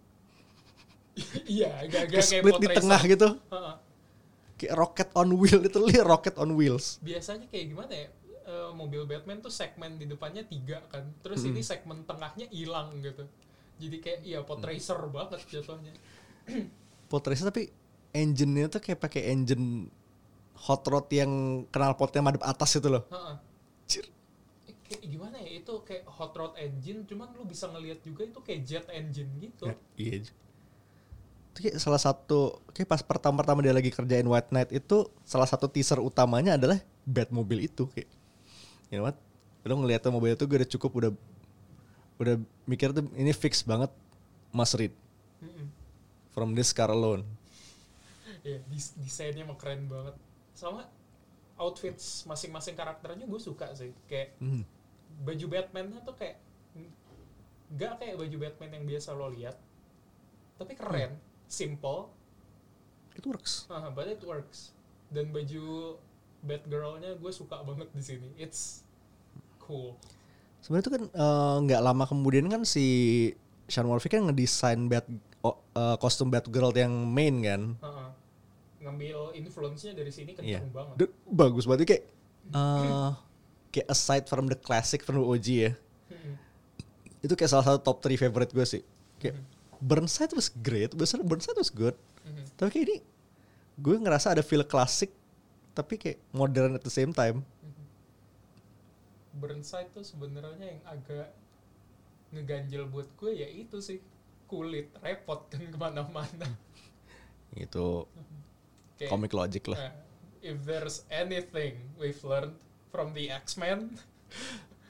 Iya, 1.45 1.75
agak-agak 1.85 2.23
Kayak 2.23 2.27
kayak 2.27 2.41
split 2.41 2.55
di 2.57 2.67
tengah 2.71 3.01
gitu. 3.03 3.27
Heeh. 3.51 3.75
Kayak 4.61 4.77
rocket 4.77 5.09
on 5.17 5.33
wheel 5.41 5.57
itu 5.65 5.79
lihat 5.81 6.05
rocket 6.05 6.37
on 6.37 6.53
wheels. 6.53 7.01
Biasanya 7.01 7.49
kayak 7.49 7.65
gimana 7.73 7.93
ya? 7.97 8.07
eh, 8.45 8.69
mobil 8.77 9.05
Batman 9.09 9.41
tuh 9.41 9.49
segmen 9.53 9.97
di 9.97 10.05
depannya 10.05 10.45
tiga 10.45 10.83
kan. 10.91 11.07
Terus 11.25 11.41
ini 11.49 11.61
segmen 11.65 12.05
tengahnya 12.05 12.45
hilang 12.53 12.93
gitu. 13.01 13.25
Jadi 13.81 13.97
kayak 13.97 14.19
iya 14.21 14.39
pot 14.45 14.61
racer 14.61 14.97
banget 15.09 15.41
jatuhnya. 15.49 15.93
Pot 17.09 17.25
racer 17.27 17.49
tapi 17.49 17.67
engine-nya 18.13 18.71
tuh 18.71 18.79
kayak 18.79 19.01
pakai 19.01 19.33
engine 19.33 19.89
hot 20.61 20.85
rod 20.87 21.09
yang 21.09 21.63
knalpotnya 21.73 22.21
madep 22.21 22.43
atas 22.45 22.77
itu 22.77 22.87
loh. 22.87 23.03
Heeh. 23.09 23.35
Eh, 24.69 24.75
Kayak 24.85 25.01
gimana 25.07 25.35
ya 25.41 25.49
itu 25.59 25.73
kayak 25.87 26.05
hot 26.07 26.31
rod 26.37 26.53
engine 26.59 27.03
cuman 27.09 27.31
lu 27.35 27.43
bisa 27.47 27.67
ngelihat 27.71 27.99
juga 28.05 28.27
itu 28.27 28.39
kayak 28.43 28.61
jet 28.63 28.85
engine 28.93 29.31
gitu. 29.41 29.65
Ya, 29.67 29.75
iya. 29.97 30.17
Kayak 31.51 31.83
salah 31.83 31.99
satu 31.99 32.63
kayak 32.71 32.87
pas 32.87 33.01
pertama-pertama 33.03 33.59
dia 33.59 33.75
lagi 33.75 33.91
kerjain 33.91 34.23
White 34.23 34.49
Knight 34.49 34.71
itu 34.71 35.11
salah 35.27 35.43
satu 35.45 35.67
teaser 35.67 35.99
utamanya 35.99 36.55
adalah 36.55 36.79
Batmobile 37.03 37.67
itu 37.67 37.91
kayak 37.91 38.07
you 38.87 38.97
know 38.97 39.05
what? 39.05 39.19
Lo 39.61 39.75
ngeliat 39.77 40.01
tuh 40.01 40.09
mobil 40.09 40.33
itu 40.33 40.47
gue 40.47 40.57
udah 40.57 40.69
cukup 40.69 40.91
udah 40.95 41.11
udah 42.17 42.35
mikir 42.65 42.93
tuh 42.93 43.03
ini 43.13 43.29
fix 43.31 43.61
banget 43.61 43.91
Mas 44.49 44.71
Reed 44.73 44.95
from 46.31 46.55
this 46.55 46.71
car 46.71 46.87
alone. 46.87 47.27
Iya, 48.41 48.63
des- 48.65 48.95
desainnya 48.97 49.43
emang 49.43 49.59
keren 49.59 49.85
banget. 49.85 50.15
Sama 50.55 50.87
outfits 51.59 52.23
masing-masing 52.25 52.73
karakternya 52.73 53.27
gue 53.27 53.37
suka 53.37 53.69
sih. 53.75 53.91
Kayak 54.07 54.39
Hmm. 54.39 54.63
baju 55.21 55.45
Batman-nya 55.45 55.99
tuh 56.01 56.15
kayak 56.15 56.39
nggak 57.71 57.93
kayak 57.99 58.15
baju 58.17 58.37
Batman 58.39 58.71
yang 58.81 58.85
biasa 58.87 59.13
lo 59.13 59.27
lihat. 59.29 59.59
Tapi 60.57 60.73
keren, 60.73 61.11
simple, 61.51 62.07
It 63.11 63.27
works. 63.27 63.67
uh, 63.67 63.91
but 63.91 64.07
it 64.07 64.23
works. 64.23 64.71
Dan 65.11 65.29
baju 65.29 65.99
Batgirl-nya 66.41 67.19
gue 67.19 67.29
suka 67.29 67.59
banget 67.61 67.91
di 67.91 68.01
sini. 68.01 68.27
It's 68.33 68.81
cool. 69.59 69.99
Sebenarnya 70.63 70.83
itu 70.83 70.91
kan 70.91 71.03
eh, 71.05 71.55
nggak 71.67 71.81
lama 71.83 72.07
kemudian 72.07 72.47
kan 72.47 72.63
si 72.63 72.85
Sean 73.67 73.85
Murphy 73.85 74.09
kan 74.09 74.25
ngedesain 74.25 74.79
Bat 74.87 75.05
oh, 75.41 75.59
eh, 75.75 75.95
kostum 75.99 76.31
Batgirl 76.31 76.71
yang 76.73 76.89
main 77.05 77.35
kan. 77.43 77.61
Uh-uh. 77.77 78.09
Ngambil 78.81 79.37
influence-nya 79.37 79.93
dari 79.93 80.09
sini 80.09 80.33
kenceng 80.33 80.65
Iya. 80.65 80.73
banget. 80.73 80.95
Dan 80.97 81.09
bagus 81.27 81.67
banget 81.67 81.85
kayak 81.85 82.03
eh 82.51 83.09
kayak 83.69 83.87
aside 83.87 84.25
from 84.25 84.47
the 84.47 84.57
classic 84.57 85.03
from 85.03 85.19
the 85.19 85.25
OG 85.27 85.47
ya. 85.51 85.71
Mm-mm. 86.09 86.35
Itu 87.21 87.37
kayak 87.37 87.51
salah 87.51 87.65
satu 87.67 87.79
top 87.83 88.01
3 88.01 88.17
favorite 88.17 88.49
gue 88.49 88.65
sih. 88.65 88.81
Kayak 89.21 89.37
Burnside 89.81 90.31
was 90.31 90.47
great, 90.47 90.93
Burnside, 90.93 91.25
Burnside 91.25 91.57
was 91.57 91.67
good. 91.67 91.97
Mhm. 92.21 92.45
Tapi 92.53 92.69
kayak 92.71 92.85
ini 92.85 92.97
gue 93.75 93.95
ngerasa 93.97 94.31
ada 94.31 94.41
feel 94.41 94.61
klasik 94.61 95.09
tapi 95.71 95.95
kayak 95.95 96.21
modern 96.31 96.75
at 96.75 96.83
the 96.83 96.91
same 96.91 97.09
time. 97.09 97.41
Burnside 99.31 99.89
tuh 99.89 100.03
sebenarnya 100.03 100.67
yang 100.69 100.81
agak 100.85 101.31
ngeganjel 102.29 102.85
buat 102.85 103.07
gue 103.15 103.31
ya 103.33 103.47
itu 103.47 103.79
sih 103.79 103.97
kulit 104.45 104.91
repot 104.99 105.47
kan 105.47 105.63
ke 105.63 105.77
mana-mana 105.79 106.47
Itu 107.55 108.07
Kayak, 108.95 109.09
comic 109.09 109.31
logic 109.31 109.63
lah. 109.65 109.79
eh, 109.81 109.93
if 110.43 110.59
there's 110.61 111.07
anything 111.07 111.79
we've 111.95 112.19
learned 112.21 112.53
from 112.87 113.11
the 113.11 113.31
X-Men 113.31 113.95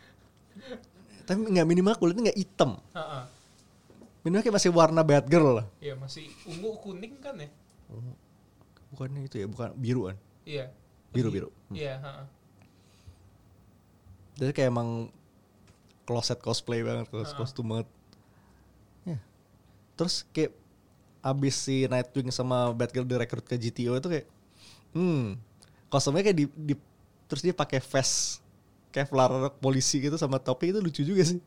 Tapi 1.29 1.37
nggak 1.47 1.63
minimal 1.63 1.93
kulitnya 1.95 2.29
nggak 2.29 2.39
hitam. 2.41 2.81
ha-ha, 2.91 3.29
Minimal 4.21 4.43
kayak 4.43 4.55
masih 4.55 4.71
warna 4.71 5.01
Batgirl 5.01 5.49
lah. 5.57 5.65
ya 5.79 5.93
masih 5.95 6.29
ungu 6.45 6.77
kuning 6.77 7.17
kan 7.17 7.33
ya 7.35 7.49
Bukannya 8.91 9.23
itu 9.23 9.39
ya, 9.39 9.47
bukan 9.47 9.71
biru 9.73 10.07
kan. 10.07 10.17
iya 10.43 10.67
Biru-biru. 11.09 11.47
Hmm. 11.67 11.75
iya 11.75 11.95
ha-ha. 11.97 12.23
Jadi 14.35 14.51
kayak 14.51 14.69
emang 14.69 15.11
closet 16.03 16.39
cosplay 16.39 16.81
banget, 16.81 17.07
closet 17.07 17.35
Ah. 17.35 17.39
kostum 17.39 17.65
banget. 17.67 17.87
Ya. 19.05 19.17
Terus 19.95 20.23
kayak 20.29 20.51
abis 21.21 21.55
si 21.57 21.85
Nightwing 21.85 22.31
sama 22.31 22.71
Batgirl 22.71 23.05
direkrut 23.05 23.43
ke 23.43 23.55
GTO 23.55 23.93
itu 23.93 24.07
kayak, 24.09 24.25
hmm, 24.91 25.35
kostumnya 25.87 26.21
kayak 26.21 26.37
di, 26.37 26.45
di- 26.47 26.83
terus 27.27 27.41
dia 27.41 27.53
pakai 27.53 27.79
vest 27.79 28.39
Kevlar 28.89 29.31
polisi 29.55 29.99
gitu 29.99 30.15
sama 30.15 30.35
topi 30.35 30.71
itu 30.71 30.79
lucu 30.79 30.99
juga 31.01 31.23
sih. 31.23 31.39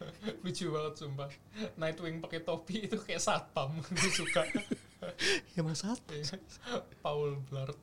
Lucu 0.44 0.64
banget 0.68 0.94
sumpah 0.96 1.30
Nightwing 1.76 2.18
pakai 2.18 2.40
topi 2.40 2.86
itu 2.86 2.96
kayak 2.96 3.20
satpam 3.20 3.76
gue 3.96 4.10
suka 4.10 4.42
Ya 5.52 5.60
mas 5.60 5.80
satu 5.80 6.12
Iya. 6.12 6.36
Paul 7.00 7.40
Blart 7.46 7.78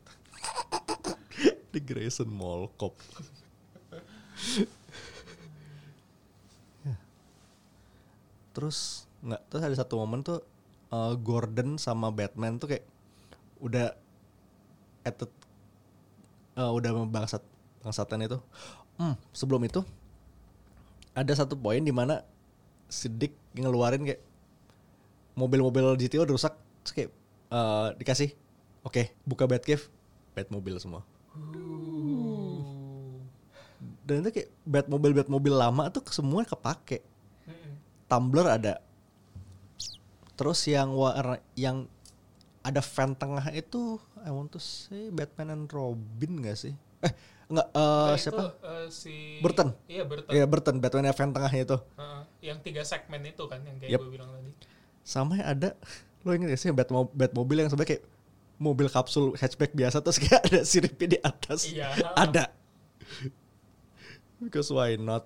di 1.68 1.80
Grayson 1.82 2.30
Mall 2.30 2.70
Cop. 2.74 2.94
Ya. 6.82 6.96
Terus 8.54 9.06
nggak 9.22 9.42
terus 9.50 9.62
ada 9.62 9.76
satu 9.76 9.98
momen 9.98 10.22
tuh 10.22 10.42
uh, 10.90 11.14
Gordon 11.18 11.78
sama 11.78 12.14
Batman 12.14 12.58
tuh 12.58 12.70
kayak 12.70 12.86
udah 13.58 13.94
the- 15.04 15.42
uh, 16.56 16.72
udah 16.72 16.92
bangsat 17.08 17.42
bangsatan 17.82 18.26
itu. 18.26 18.38
Hmm, 18.98 19.14
sebelum 19.30 19.62
itu 19.62 19.82
ada 21.18 21.34
satu 21.34 21.58
poin 21.58 21.82
di 21.82 21.90
mana 21.90 22.22
si 22.86 23.10
Dick 23.10 23.34
ngeluarin 23.58 24.06
kayak 24.06 24.22
mobil-mobil 25.34 25.98
GTO 25.98 26.30
udah 26.30 26.36
rusak 26.38 26.54
terus 26.86 26.94
kayak 26.94 27.10
uh, 27.50 27.90
dikasih 27.98 28.38
oke 28.86 29.10
buka 29.26 29.50
Batcave 29.50 29.90
Batmobile 30.38 30.78
semua. 30.78 31.02
Dan 34.06 34.22
itu 34.22 34.30
kayak 34.30 34.50
Batmobile 34.62 35.18
Batmobile 35.18 35.58
lama 35.58 35.90
tuh 35.90 36.06
semua 36.14 36.46
kepake. 36.46 37.02
Mm-mm. 37.50 37.74
Tumblr 38.06 38.46
ada. 38.46 38.78
Terus 40.38 40.62
yang 40.70 40.94
warna 40.94 41.42
yang 41.58 41.90
ada 42.62 42.80
fan 42.86 43.18
tengah 43.18 43.50
itu 43.58 43.98
I 44.22 44.30
want 44.30 44.54
to 44.54 44.62
say 44.62 45.10
Batman 45.10 45.50
and 45.50 45.68
Robin 45.74 46.46
gak 46.46 46.62
sih? 46.62 46.78
Eh 47.02 47.14
enggak 47.48 47.68
eh, 47.70 47.78
Nah, 47.78 48.12
itu, 48.12 48.22
siapa 48.22 48.44
eh, 48.60 48.88
si 48.90 49.16
Burton. 49.40 49.70
Iya 49.86 50.04
Burton. 50.04 50.32
ya 50.32 50.44
Burton 50.44 50.76
Batman 50.78 51.12
fan 51.12 51.32
tengahnya 51.32 51.62
itu 51.64 51.78
Heeh, 51.96 52.22
yang 52.44 52.60
tiga 52.60 52.84
segmen 52.84 53.24
itu 53.24 53.44
kan 53.46 53.60
yang 53.62 53.78
kayak 53.78 53.92
Yep. 53.94 54.00
gue 54.02 54.12
bilang 54.12 54.30
tadi. 54.30 54.52
sama 55.02 55.34
yang 55.36 55.48
ada 55.50 55.70
lo 56.22 56.32
inget 56.32 56.52
gak 56.52 56.60
sih 56.60 56.70
Batmo 56.70 57.08
Batmobile 57.10 57.64
yang 57.64 57.70
sebenarnya 57.70 57.92
kayak 57.96 58.04
mobil 58.58 58.88
kapsul 58.88 59.32
hatchback 59.34 59.72
biasa 59.72 60.02
terus 60.02 60.18
kayak 60.18 60.44
ada 60.44 60.60
siripnya 60.62 61.08
di 61.08 61.20
atas 61.22 61.64
Iya. 61.64 61.88
ada 62.14 62.52
because 64.38 64.68
why 64.68 64.94
not 64.94 65.24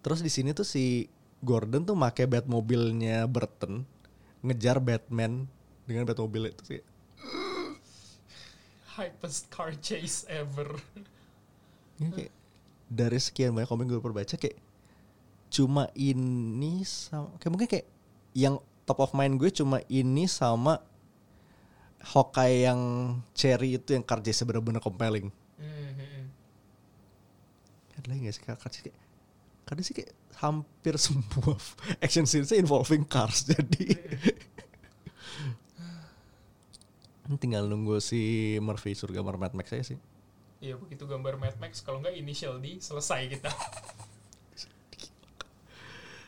terus 0.00 0.20
di 0.20 0.28
sini 0.28 0.52
tuh 0.52 0.64
si 0.64 1.08
Gordon 1.40 1.82
tuh 1.82 1.96
make 1.96 2.20
Batmobilnya 2.22 3.24
Burton 3.24 3.88
ngejar 4.40 4.76
Batman 4.76 5.48
dengan 5.84 6.04
Batmobile 6.04 6.52
itu 6.52 6.62
sih 6.66 6.80
Hypest 8.94 9.50
car 9.50 9.74
chase 9.82 10.22
ever. 10.30 10.78
Ini 11.98 12.10
kayak 12.14 12.32
dari 12.86 13.18
sekian 13.18 13.50
banyak 13.50 13.66
komik 13.66 13.90
gue 13.90 13.98
pernah 13.98 14.22
baca 14.22 14.36
kayak 14.38 14.58
cuma 15.50 15.86
ini 15.94 16.82
sama 16.82 17.30
kayak 17.38 17.50
mungkin 17.50 17.68
kayak 17.70 17.86
yang 18.34 18.58
top 18.86 18.98
of 19.02 19.14
mind 19.14 19.38
gue 19.38 19.50
cuma 19.50 19.82
ini 19.86 20.26
sama 20.26 20.82
Hawkeye 22.04 22.68
yang 22.68 22.80
cherry 23.32 23.80
itu 23.80 23.96
yang 23.96 24.04
karja 24.04 24.44
bener-bener 24.44 24.82
compelling. 24.84 25.32
Mhm. 25.56 26.28
Ada 27.96 28.06
lagi 28.12 28.20
gak 28.28 28.34
sih 28.36 28.42
kar 28.44 28.58
karja 28.60 28.78
kayak 28.84 28.98
karena 29.64 29.80
sih 29.80 29.94
kayak 29.96 30.12
hampir 30.36 30.94
semua 31.00 31.56
action 32.04 32.28
scenes 32.28 32.52
involving 32.52 33.02
cars 33.08 33.48
jadi 33.48 33.96
Ini 33.96 34.43
tinggal 37.36 37.66
nunggu 37.66 38.00
si 38.00 38.54
Murphy 38.60 38.94
gambar 38.96 39.36
Mad 39.36 39.54
Max 39.54 39.70
saya 39.70 39.84
sih. 39.84 39.98
Iya 40.64 40.80
begitu 40.80 41.04
gambar 41.04 41.36
Mad 41.36 41.56
Max 41.60 41.84
kalau 41.84 42.00
nggak 42.00 42.16
initial 42.16 42.58
D 42.58 42.80
selesai 42.80 43.28
kita. 43.28 43.50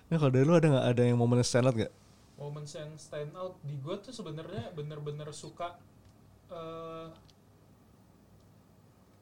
Nah 0.07 0.23
kalau 0.23 0.31
dari 0.31 0.47
lu 0.47 0.55
ada 0.55 0.71
nggak 0.71 0.87
ada 0.87 1.03
yang 1.03 1.19
momen 1.19 1.43
stand 1.43 1.67
out 1.67 1.75
nggak? 1.75 1.91
Moments 2.39 2.73
yang 2.77 2.93
stand 2.95 3.33
out 3.35 3.59
di 3.65 3.75
gue 3.81 3.97
tuh 3.99 4.15
sebenarnya 4.15 4.71
bener-bener 4.77 5.27
suka 5.35 5.75
eh 6.47 7.11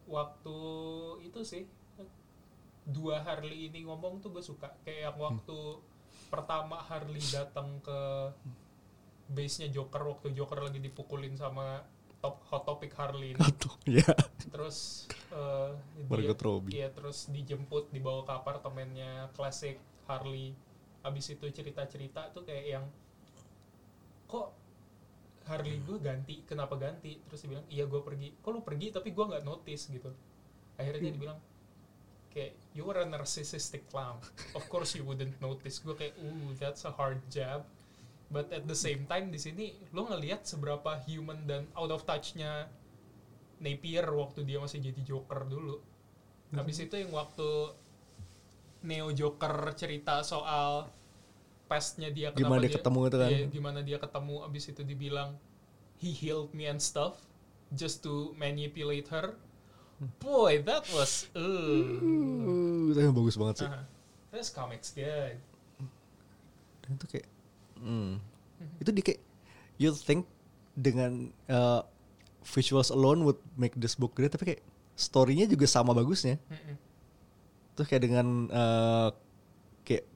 waktu 0.04 0.58
itu 1.24 1.40
sih 1.40 1.64
dua 2.84 3.24
Harley 3.24 3.72
ini 3.72 3.88
ngomong 3.88 4.20
tuh 4.20 4.28
gue 4.28 4.44
suka 4.44 4.68
kayak 4.84 5.08
yang 5.08 5.16
waktu 5.16 5.80
pertama 6.28 6.76
Harley 6.84 7.22
datang 7.32 7.80
ke 7.80 8.00
base-nya 9.26 9.72
Joker 9.72 10.04
waktu 10.04 10.32
Joker 10.32 10.60
lagi 10.60 10.78
dipukulin 10.78 11.34
sama 11.34 11.80
top 12.20 12.40
hot 12.48 12.64
topic 12.64 12.92
Harley 12.96 13.36
ini. 13.36 13.40
Aduh, 13.40 13.74
ya. 13.84 14.08
terus 14.48 15.04
eh, 15.28 15.70
Margot 16.08 16.36
dia- 16.36 16.44
Robbie. 16.46 16.72
iya 16.72 16.88
terus 16.88 17.28
dijemput 17.28 17.92
dibawa 17.92 18.24
ke 18.24 18.32
apartemennya 18.32 19.28
klasik 19.36 19.76
Harley. 20.08 20.56
Habis 21.04 21.36
itu 21.36 21.44
cerita-cerita 21.52 22.32
tuh 22.32 22.48
kayak 22.48 22.64
yang 22.64 22.84
kok 24.24 24.56
Harley 25.44 25.76
gue 25.84 26.00
ganti? 26.00 26.40
Kenapa 26.48 26.80
ganti? 26.80 27.20
Terus 27.28 27.44
dia 27.44 27.50
bilang 27.52 27.66
iya 27.68 27.84
gue 27.84 28.00
pergi. 28.00 28.32
Kok 28.40 28.50
lu 28.50 28.60
pergi? 28.64 28.88
Tapi 28.88 29.12
gue 29.12 29.24
nggak 29.24 29.44
notice 29.44 29.92
gitu. 29.92 30.08
Akhirnya 30.80 31.00
dia 31.04 31.12
dibilang 31.12 31.38
kayak 32.32 32.56
you 32.72 32.88
were 32.88 32.96
a 32.96 33.04
narcissistic 33.04 33.84
clown. 33.92 34.16
Of 34.56 34.64
course 34.72 34.96
you 34.96 35.04
wouldn't 35.04 35.36
notice. 35.44 35.84
Gue 35.84 35.92
kayak 35.92 36.16
ooh 36.24 36.56
that's 36.56 36.88
a 36.88 36.92
hard 36.96 37.20
jab 37.28 37.68
but 38.32 38.48
at 38.52 38.64
the 38.64 38.76
same 38.76 39.04
time 39.08 39.28
di 39.28 39.40
sini 39.40 39.74
lo 39.92 40.08
ngelihat 40.08 40.44
seberapa 40.44 41.00
human 41.08 41.44
dan 41.44 41.68
out 41.76 41.92
of 41.92 42.02
touch-nya 42.08 42.68
Napier 43.62 44.04
waktu 44.04 44.44
dia 44.44 44.58
masih 44.60 44.82
jadi 44.82 45.00
Joker 45.06 45.46
dulu. 45.48 45.80
Habis 46.54 46.84
itu 46.84 46.94
yang 47.00 47.10
waktu 47.16 47.74
Neo 48.84 49.08
Joker 49.16 49.72
cerita 49.72 50.20
soal 50.20 50.86
pastnya 51.64 52.12
dia 52.12 52.30
Gimana 52.36 52.68
dia 52.68 52.76
ketemu 52.76 53.00
itu 53.08 53.16
kan? 53.16 53.30
iya, 53.32 53.46
gimana 53.48 53.80
dia 53.80 53.96
ketemu 53.96 54.44
abis 54.44 54.64
itu 54.68 54.82
dibilang 54.84 55.34
he 55.96 56.12
healed 56.12 56.52
me 56.52 56.68
and 56.68 56.78
stuff 56.78 57.24
just 57.72 58.04
to 58.04 58.36
manipulate 58.36 59.08
her. 59.08 59.34
Boy, 60.20 60.60
that 60.68 60.84
was 60.92 61.30
uh. 61.32 61.40
Uh, 61.40 62.92
itu 62.92 62.98
yang 63.00 63.16
bagus 63.16 63.40
banget 63.40 63.64
sih. 63.64 63.68
Uh, 63.70 63.82
this 64.34 64.52
comics 64.52 64.92
good. 64.92 65.38
Dan 66.84 67.00
itu 67.00 67.06
kayak, 67.08 67.26
hmm, 67.80 68.12
itu 68.78 68.90
di 68.90 69.02
kayak, 69.02 69.20
you 69.80 69.90
think 69.94 70.26
dengan 70.74 71.30
uh, 71.48 71.82
visuals 72.44 72.92
alone 72.92 73.24
would 73.24 73.40
make 73.56 73.74
this 73.78 73.96
book 73.96 74.12
great, 74.14 74.30
tapi 74.30 74.54
kayak 74.54 74.62
story-nya 74.94 75.50
juga 75.50 75.66
sama 75.66 75.94
bagusnya. 75.94 76.38
Mm-mm. 76.50 76.76
Terus 77.74 77.86
kayak 77.90 78.02
dengan 78.06 78.26
uh, 78.54 79.10
kayak 79.82 80.06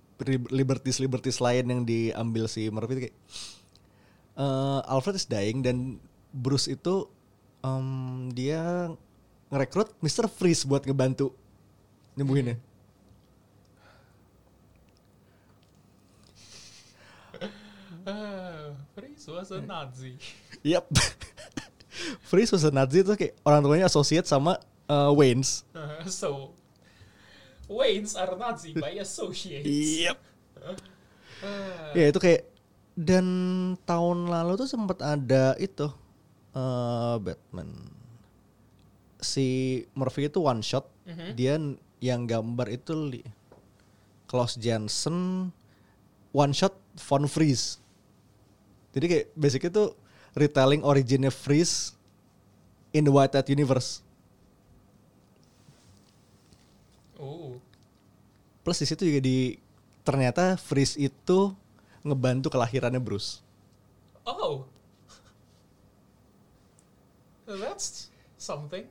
liberties 0.51 0.99
liberties 1.03 1.39
lain 1.43 1.67
yang 1.67 1.83
diambil 1.83 2.47
si 2.47 2.71
Murphy 2.71 2.99
itu 2.99 3.03
kayak 3.11 3.17
uh, 4.39 4.81
Alfred 4.87 5.19
is 5.19 5.27
dying 5.27 5.63
dan 5.63 5.99
Bruce 6.31 6.71
itu 6.71 7.11
um, 7.63 8.31
dia 8.31 8.93
ngerekrut 9.51 9.97
Mr. 10.05 10.31
Freeze 10.31 10.63
buat 10.69 10.85
ngebantu 10.87 11.35
nyembuhinnya. 12.15 12.59
Freeze 18.93 19.27
was 19.27 19.49
a 19.51 19.61
Nazi. 19.61 20.15
Yap. 20.63 20.87
Freeze 22.25 22.51
was 22.51 22.63
a 22.63 22.71
Nazi 22.71 23.03
itu 23.03 23.13
kayak 23.13 23.35
orang 23.43 23.61
tuanya 23.61 23.87
associate 23.87 24.25
sama 24.25 24.57
uh, 24.87 25.11
Waynes. 25.11 25.67
Uh, 25.73 26.05
so, 26.11 26.53
Waynes 27.67 28.15
are 28.15 28.33
Nazi 28.35 28.73
by 28.73 28.97
associates. 29.05 29.69
Yep. 30.05 30.19
Ah, 30.63 30.77
Ya 31.99 32.11
itu 32.11 32.19
kayak 32.19 32.43
dan 32.99 33.27
tahun 33.87 34.27
lalu 34.27 34.59
tuh 34.59 34.67
sempat 34.67 34.99
ada 34.99 35.55
itu 35.57 35.87
uh, 36.51 37.15
Batman 37.23 37.71
si 39.19 39.47
Murphy 39.95 40.27
itu 40.27 40.43
one 40.43 40.63
shot 40.63 40.87
Mhm. 41.07 41.29
dia 41.35 41.55
n- 41.57 41.79
yang 41.99 42.27
gambar 42.27 42.69
itu 42.69 42.93
Klaus 44.27 44.59
Jansen 44.59 45.49
one 46.31 46.53
shot 46.53 46.75
Von 47.01 47.25
Freeze 47.25 47.79
jadi 48.99 49.07
kayak 49.07 49.27
basicnya 49.39 49.71
tuh 49.71 49.89
retelling 50.35 50.83
originnya 50.83 51.31
Freeze 51.31 51.95
in 52.91 53.07
the 53.07 53.15
White 53.15 53.39
Hat 53.39 53.47
universe 53.49 54.03
Oh, 57.19 57.59
plus 58.63 58.79
di 58.79 58.87
situ 58.87 59.03
juga 59.03 59.19
di 59.19 59.59
ternyata 60.07 60.55
Freeze 60.55 60.95
itu 60.99 61.51
ngebantu 62.07 62.47
kelahirannya 62.51 63.03
Bruce 63.03 63.43
oh, 64.23 64.63
that's 67.49 68.13
something. 68.37 68.85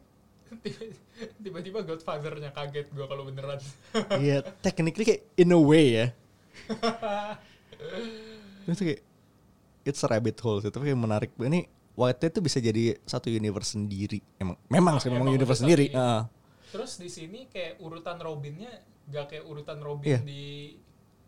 Tiba- 0.65 1.06
Tiba-tiba 1.43 1.82
Godfather-nya 1.82 2.54
kaget 2.54 2.89
gua 2.93 3.10
kalau 3.10 3.26
beneran. 3.26 3.58
Iya, 4.17 4.41
technically 4.62 5.06
kayak 5.06 5.22
in 5.38 5.54
a 5.54 5.60
way 5.60 5.86
ya. 5.98 6.08
itu 8.67 8.84
kayak 8.84 9.02
it's 9.88 10.04
a 10.04 10.08
rabbit 10.08 10.36
hole 10.39 10.60
sih, 10.60 10.69
tapi 10.69 10.91
menarik. 10.91 11.32
Ini 11.34 11.65
White 11.95 12.30
itu 12.30 12.39
bisa 12.39 12.60
jadi 12.60 12.93
satu 13.02 13.26
universe 13.28 13.73
sendiri. 13.73 14.21
Emang, 14.38 14.54
memang 14.67 15.02
sih, 15.02 15.10
memang 15.10 15.26
emang 15.26 15.34
universe 15.34 15.65
sendiri. 15.65 15.89
Ah. 15.91 16.30
Terus 16.69 17.00
di 17.00 17.08
sini 17.08 17.47
kayak 17.47 17.80
urutan 17.80 18.19
Robinnya 18.19 18.69
gak 19.08 19.32
kayak 19.32 19.47
urutan 19.47 19.80
Robin 19.80 20.06
Iya. 20.06 20.19
di 20.21 20.76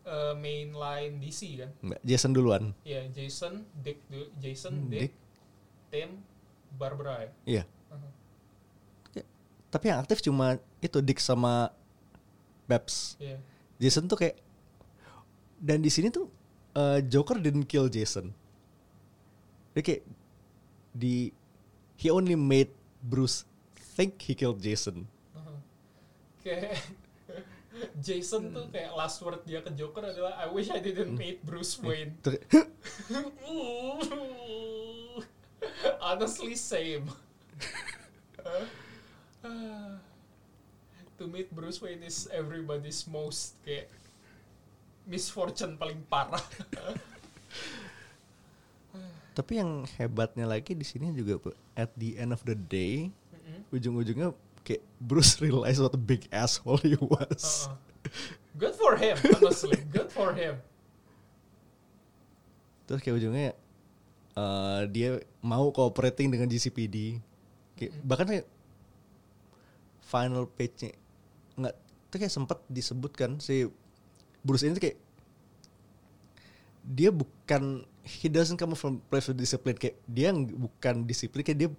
uh, 0.03 0.35
mainline 0.35 1.17
DC 1.17 1.57
kan? 1.57 1.71
Jason 2.03 2.35
duluan. 2.35 2.75
Ya 2.83 3.07
Jason, 3.09 3.65
Dick, 3.73 4.03
du- 4.05 4.29
Jason, 4.37 4.75
Hmm, 4.77 4.91
Dick, 4.91 5.09
Dick. 5.09 5.13
Tim, 5.89 6.09
Barbara. 6.75 7.23
ya? 7.23 7.31
Iya. 7.47 7.63
Uh-huh. 7.89 8.11
Kayak- 9.09 9.29
Tapi 9.71 9.83
yang 9.87 9.99
aktif 9.99 10.19
cuma 10.21 10.45
itu 10.79 10.99
Dick 10.99 11.17
sama 11.17 11.73
Babs. 12.67 13.17
Iya. 13.17 13.41
Jason 13.79 14.05
tuh 14.05 14.19
kayak 14.19 14.37
dan 15.57 15.79
di 15.79 15.89
sini 15.89 16.07
tuh 16.07 16.29
uh, 16.73 16.99
Joker 17.01 17.39
didn't 17.39 17.65
kill 17.65 17.87
Jason. 17.87 18.35
Dia 19.77 19.81
kayak 19.85 20.03
di 20.95 21.31
he 21.99 22.09
only 22.09 22.35
made 22.35 22.71
Bruce 23.03 23.45
think 23.95 24.21
he 24.21 24.33
killed 24.33 24.63
Jason. 24.63 25.07
Uh-huh. 25.35 25.59
Kayak 26.41 26.79
Jason 28.03 28.51
tuh 28.51 28.67
kayak 28.71 28.91
last 28.95 29.21
word 29.23 29.39
dia 29.47 29.63
ke 29.63 29.71
Joker 29.75 30.03
adalah 30.03 30.35
I 30.39 30.47
wish 30.51 30.67
I 30.71 30.79
didn't 30.83 31.15
meet 31.15 31.43
Bruce 31.45 31.77
Wayne. 31.79 32.17
Tuh 32.25 32.35
kayak, 32.49 32.67
Honestly 35.99 36.55
same. 36.55 37.07
to 41.19 41.27
meet 41.27 41.51
Bruce 41.51 41.83
Wayne 41.83 42.01
is 42.07 42.31
everybody's 42.31 43.03
most 43.03 43.59
kayak 43.67 43.91
misfortune 45.03 45.75
paling 45.75 45.99
parah. 46.07 46.39
Tapi 49.37 49.61
yang 49.61 49.87
hebatnya 49.95 50.43
lagi 50.49 50.75
di 50.75 50.83
sini 50.83 51.15
juga 51.15 51.53
at 51.77 51.93
the 51.95 52.19
end 52.19 52.35
of 52.35 52.43
the 52.43 52.57
day 52.57 53.07
Mm-mm. 53.31 53.63
ujung-ujungnya 53.71 54.35
kayak 54.67 54.83
Bruce 54.99 55.39
realize 55.39 55.79
what 55.79 55.95
a 55.95 56.01
big 56.01 56.27
asshole 56.33 56.81
he 56.83 56.99
was. 56.99 57.69
Uh-uh. 57.69 57.77
Good 58.59 58.75
for 58.75 58.99
him, 58.99 59.15
honestly. 59.39 59.79
Good 59.87 60.11
for 60.11 60.35
him. 60.35 60.59
Terus 62.89 62.99
kayak 63.05 63.15
ujungnya 63.21 63.47
uh, 64.33 64.83
dia 64.89 65.21
mau 65.39 65.69
cooperating 65.69 66.33
dengan 66.33 66.49
GCPD. 66.49 67.21
Kayak, 67.77 67.93
bahkan 68.03 68.27
kayak 68.27 68.45
final 70.03 70.49
page-nya 70.49 70.97
nggak 71.53 71.75
itu 72.09 72.15
kayak 72.17 72.33
sempat 72.33 72.59
disebutkan 72.65 73.37
si 73.37 73.69
Bruce 74.41 74.65
ini 74.65 74.73
tuh 74.73 74.83
kayak 74.89 74.97
dia 76.81 77.13
bukan 77.13 77.85
he 78.09 78.25
doesn't 78.25 78.57
come 78.57 78.73
from 78.73 78.97
place 79.07 79.29
of 79.29 79.37
discipline 79.37 79.77
kayak 79.77 80.01
dia 80.09 80.33
bukan 80.33 81.05
disiplin 81.05 81.45
kayak 81.45 81.59
dia 81.59 81.69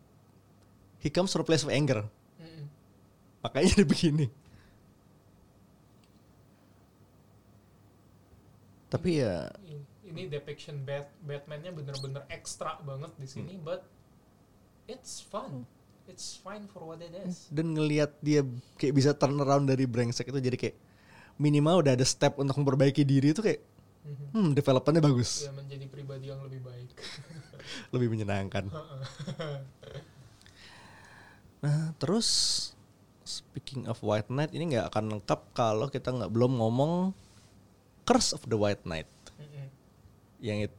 he 0.99 1.11
comes 1.11 1.31
from 1.31 1.43
place 1.43 1.67
of 1.67 1.71
anger 1.71 2.07
Mm-mm. 2.39 2.65
makanya 3.43 3.83
dia 3.83 3.87
begini 3.87 4.27
tapi 8.91 9.23
ya 9.23 9.51
Ini 10.03 10.27
depiction 10.27 10.83
Bat 10.83 11.07
Batman-nya 11.23 11.71
bener-bener 11.71 12.27
ekstra 12.27 12.83
banget 12.83 13.15
di 13.15 13.31
sini, 13.31 13.55
Hmm. 13.55 13.63
but 13.63 13.87
it's 14.91 15.23
fun. 15.23 15.63
It's 16.11 16.35
fine 16.35 16.67
for 16.67 16.83
what 16.83 16.99
it 16.99 17.15
is. 17.15 17.47
dan 17.55 17.79
ngelihat 17.79 18.19
dia 18.19 18.43
kayak 18.75 18.91
bisa 18.91 19.15
turn 19.15 19.39
around 19.39 19.71
dari 19.71 19.87
brengsek 19.87 20.27
itu 20.27 20.43
jadi 20.43 20.59
kayak 20.59 20.77
minimal 21.39 21.87
udah 21.87 21.95
ada 21.95 22.03
step 22.03 22.43
untuk 22.43 22.59
memperbaiki 22.59 23.07
diri 23.07 23.31
itu 23.31 23.39
kayak. 23.39 23.63
Hmm 24.07 24.57
developmentnya 24.57 25.05
bagus. 25.05 25.45
Ya 25.47 25.53
menjadi 25.53 25.87
pribadi 25.87 26.33
yang 26.33 26.41
lebih 26.43 26.61
baik. 26.65 26.91
lebih 27.95 28.09
menyenangkan. 28.13 28.69
Nah 31.61 31.93
terus 32.01 32.29
speaking 33.21 33.85
of 33.85 34.01
White 34.01 34.33
Knight 34.33 34.51
ini 34.57 34.73
nggak 34.77 34.89
akan 34.93 35.05
lengkap 35.17 35.41
kalau 35.53 35.87
kita 35.93 36.09
nggak 36.09 36.33
belum 36.33 36.57
ngomong 36.57 37.13
Curse 38.09 38.33
of 38.35 38.43
the 38.49 38.57
White 38.57 38.83
Knight. 38.89 39.07
Mm-mm. 39.37 39.69
yang 40.41 40.65
it, 40.65 40.73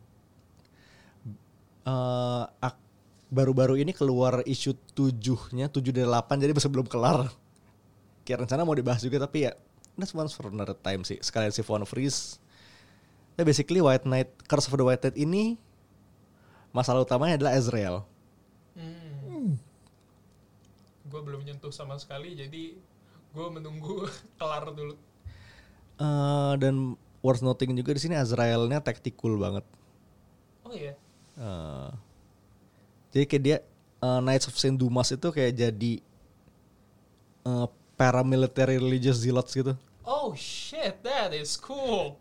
eh, 1.86 2.44
ak- 2.62 2.84
baru-baru 3.32 3.80
ini 3.80 3.96
keluar 3.96 4.44
isu 4.44 4.76
tujuhnya 4.92 5.72
tujuh 5.72 5.92
dari 5.96 6.04
delapan 6.04 6.36
jadi 6.42 6.52
masih 6.52 6.72
belum 6.72 6.88
kelar. 6.90 7.32
Kayak 8.26 8.46
rencana 8.48 8.66
mau 8.66 8.78
dibahas 8.78 9.02
juga 9.02 9.22
tapi 9.22 9.50
ya 9.50 9.52
that's 9.98 10.14
once 10.14 10.34
for 10.34 10.50
another 10.52 10.76
time 10.78 11.06
sih. 11.06 11.18
Sekalian 11.22 11.54
si 11.54 11.62
Von 11.66 11.86
Freeze 11.88 12.41
Ya 13.40 13.44
basically 13.48 13.80
White 13.80 14.04
Knight 14.06 14.30
Curse 14.46 14.68
of 14.68 14.76
the 14.76 14.86
White 14.86 15.02
Knight 15.04 15.18
ini 15.18 15.56
masalah 16.72 17.04
utamanya 17.04 17.40
adalah 17.40 17.54
Ezreal. 17.56 18.04
Hmm. 18.76 19.60
Gue 21.12 21.22
belum 21.24 21.44
nyentuh 21.44 21.72
sama 21.76 22.00
sekali, 22.00 22.36
jadi 22.36 22.76
gue 23.32 23.48
menunggu 23.52 24.08
kelar 24.40 24.72
dulu. 24.72 24.96
Eh, 26.02 26.54
dan 26.58 26.96
worth 27.22 27.44
noting 27.46 27.78
juga 27.78 27.94
di 27.94 28.02
sini 28.02 28.16
Azraelnya 28.18 28.82
tactical 28.82 29.38
banget. 29.38 29.66
Oh 30.66 30.74
iya, 30.74 30.96
Eh, 31.42 31.90
jadi 33.16 33.26
kayak 33.28 33.44
dia 33.44 33.58
eh, 34.04 34.20
Knights 34.22 34.52
of 34.52 34.60
Saint 34.60 34.76
Dumas 34.76 35.10
itu 35.16 35.28
kayak 35.32 35.54
jadi 35.56 35.94
eh, 37.48 37.68
paramilitary 37.96 38.78
religious 38.78 39.22
zealots 39.24 39.56
gitu. 39.56 39.74
oh 40.04 40.34
shit, 40.36 41.00
that 41.06 41.32
is 41.32 41.56
cool. 41.56 42.18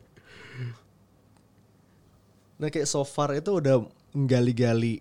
Nah 2.61 2.69
kayak 2.69 2.89
so 2.89 3.01
far 3.09 3.33
itu 3.33 3.57
udah 3.57 3.89
gali-gali. 4.13 5.01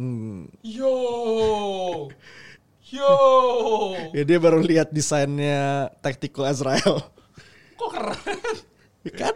Hmm, 0.00 0.48
Yo, 0.64 0.96
yo, 2.88 3.12
ya 4.16 4.22
dia 4.24 4.38
baru 4.40 4.64
lihat 4.64 4.88
desainnya 4.90 5.92
tactical 6.00 6.48
Azrael. 6.48 7.04
kok 7.76 7.90
keren. 7.92 8.40
Ya 9.04 9.12
kan? 9.12 9.34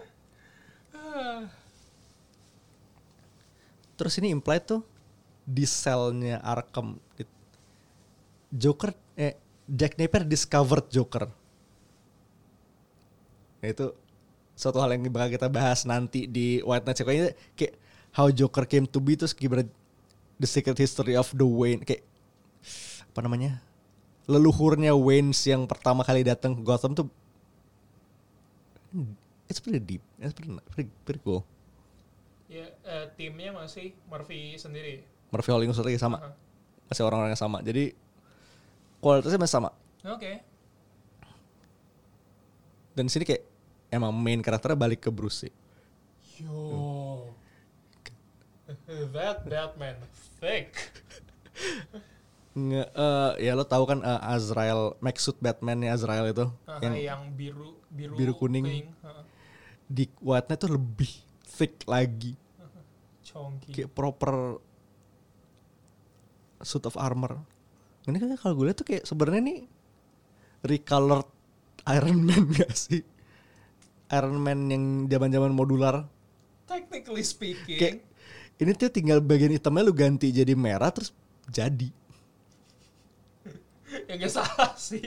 Terus 3.95 4.19
ini 4.19 4.35
implied 4.35 4.67
tuh 4.67 4.83
di 5.47 5.63
selnya 5.69 6.43
Arkham. 6.43 6.99
Joker 8.55 8.95
eh 9.19 9.35
Jack 9.67 9.99
Napier 9.99 10.25
discovered 10.27 10.87
Joker. 10.91 11.27
Nah, 13.61 13.69
itu 13.71 13.87
suatu 14.55 14.79
hal 14.79 14.95
yang 14.95 15.03
bakal 15.11 15.35
kita 15.35 15.47
bahas 15.51 15.83
nanti 15.85 16.31
di 16.31 16.63
White 16.63 16.87
Knight. 16.87 16.99
Pokoknya 17.03 17.27
kayak 17.59 17.75
how 18.15 18.31
Joker 18.31 18.65
came 18.65 18.87
to 18.87 19.03
be 19.03 19.19
terus 19.19 19.35
gimana 19.35 19.67
the 20.39 20.47
secret 20.47 20.79
history 20.79 21.19
of 21.19 21.31
the 21.35 21.47
Wayne 21.47 21.83
kayak 21.83 22.07
apa 23.15 23.21
namanya 23.23 23.63
leluhurnya 24.27 24.95
Waynes 24.95 25.43
yang 25.47 25.67
pertama 25.67 26.03
kali 26.03 26.27
datang 26.27 26.55
ke 26.55 26.63
Gotham 26.63 26.95
tuh 26.95 27.07
it's 29.51 29.59
pretty 29.59 29.83
deep 29.83 30.03
it's 30.19 30.35
pretty, 30.35 30.51
pretty, 30.71 30.91
pretty 31.07 31.21
cool 31.23 31.43
ya 32.47 32.67
eh, 32.71 33.07
timnya 33.19 33.51
masih 33.51 33.91
Murphy 34.07 34.55
sendiri. 34.55 35.03
Murphy 35.35 35.51
Hollingsworth 35.51 35.91
lagi 35.91 35.99
sama 35.99 36.23
Aha. 36.23 36.31
masih 36.91 37.03
orang-orang 37.03 37.35
yang 37.35 37.43
sama 37.43 37.59
jadi 37.63 37.95
kualitasnya 39.03 39.39
masih 39.43 39.55
sama 39.59 39.71
Oke. 40.07 40.43
dan 42.95 43.05
di 43.07 43.13
sini 43.13 43.27
kayak 43.27 43.43
emang 43.97 44.13
main 44.13 44.43
karakternya 44.43 44.79
balik 44.79 45.07
ke 45.07 45.11
Bruce 45.11 45.47
sih. 45.47 45.53
Yo, 46.43 47.31
that 49.15 49.47
Batman 49.47 49.97
thick. 50.43 50.75
Nge, 52.55 52.87
eh, 52.87 53.33
ya 53.51 53.53
lo 53.59 53.67
tahu 53.67 53.87
kan 53.87 53.99
eh, 54.03 54.31
Azrael 54.31 54.95
Maxsuit 55.03 55.39
Batman-nya 55.39 55.95
Azrael 55.95 56.31
itu. 56.31 56.47
Aha, 56.67 56.83
yang 56.83 56.95
yang, 56.99 57.23
biru, 57.35 57.79
biru, 57.91 58.15
biru 58.15 58.33
kuning. 58.35 58.91
Aha, 59.03 59.23
di 59.87 60.11
Knight 60.23 60.59
tuh 60.59 60.75
lebih 60.75 61.11
thick 61.47 61.83
lagi. 61.87 62.35
Chonky. 63.25 63.73
kayak 63.75 63.91
proper 63.91 64.63
suit 66.63 66.87
of 66.87 66.95
armor. 66.95 67.43
Ini 68.07 68.21
kan 68.21 68.37
kalau 68.39 68.55
gue 68.61 68.71
lihat 68.71 68.79
tuh 68.79 68.87
kayak 68.87 69.03
sebenarnya 69.09 69.43
nih 69.43 69.61
recolored 70.65 71.29
Iron 71.93 72.21
Man 72.25 72.49
gak 72.57 72.73
sih 72.73 73.05
Iron 74.15 74.39
Man 74.39 74.71
yang 74.71 74.85
zaman-zaman 75.11 75.51
modular. 75.51 76.07
Technically 76.65 77.27
speaking, 77.27 77.77
kayak 77.77 77.95
ini 78.57 78.71
tuh 78.73 78.89
tinggal 78.89 79.19
bagian 79.21 79.53
hitamnya 79.53 79.83
lu 79.85 79.93
ganti 79.93 80.31
jadi 80.31 80.55
merah 80.55 80.95
terus 80.95 81.11
jadi. 81.51 81.91
Ya 84.11 84.19
gak 84.19 84.33
salah 84.33 84.75
sih. 84.75 85.07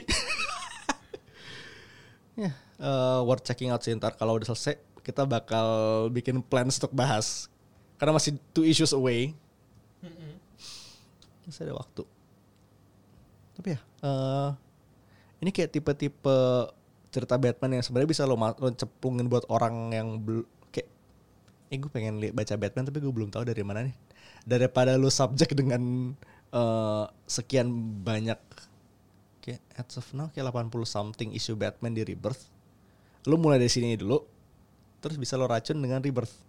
ya 2.40 2.48
eh, 2.56 3.20
worth 3.20 3.44
checking 3.44 3.68
out 3.68 3.84
sih 3.84 3.92
ntar 3.92 4.16
kalau 4.16 4.40
udah 4.40 4.48
selesai 4.48 4.80
kita 5.04 5.28
bakal 5.28 5.66
bikin 6.08 6.40
plans 6.40 6.80
untuk 6.80 6.96
bahas. 6.96 7.52
Karena 8.00 8.16
masih 8.16 8.40
two 8.56 8.64
issues 8.64 8.96
away. 8.96 9.36
Mm-mm. 10.00 10.40
masih 11.44 11.68
ada 11.68 11.76
waktu. 11.76 12.02
Tapi 13.60 13.68
ya 13.76 13.80
eh 14.06 14.50
ini 15.42 15.50
kayak 15.52 15.70
tipe-tipe 15.74 16.38
cerita 17.08 17.40
Batman 17.40 17.80
yang 17.80 17.84
sebenarnya 17.84 18.10
bisa 18.10 18.22
lo, 18.28 18.36
lo 18.36 18.68
ceplungin 18.72 19.26
buat 19.32 19.48
orang 19.48 19.92
yang 19.96 20.08
kayak 20.68 20.88
eh 21.72 21.76
gue 21.80 21.90
pengen 21.92 22.20
lihat 22.20 22.36
baca 22.36 22.54
Batman 22.56 22.84
tapi 22.88 23.00
gue 23.00 23.12
belum 23.12 23.32
tahu 23.32 23.48
dari 23.48 23.62
mana 23.64 23.84
nih 23.84 23.96
daripada 24.44 24.96
lo 24.96 25.08
subject 25.08 25.56
dengan 25.56 26.12
eh, 26.52 27.04
sekian 27.28 27.68
banyak 28.04 28.40
kayak 29.44 29.60
as 29.76 29.96
of 29.96 30.08
now 30.12 30.28
kayak 30.32 30.52
80 30.52 30.72
something 30.84 31.32
issue 31.32 31.56
Batman 31.56 31.96
di 31.96 32.04
Rebirth 32.04 32.52
lo 33.24 33.36
mulai 33.40 33.56
dari 33.60 33.72
sini 33.72 33.96
dulu 33.96 34.20
terus 35.00 35.16
bisa 35.16 35.36
lo 35.40 35.48
racun 35.48 35.80
dengan 35.80 36.04
Rebirth 36.04 36.48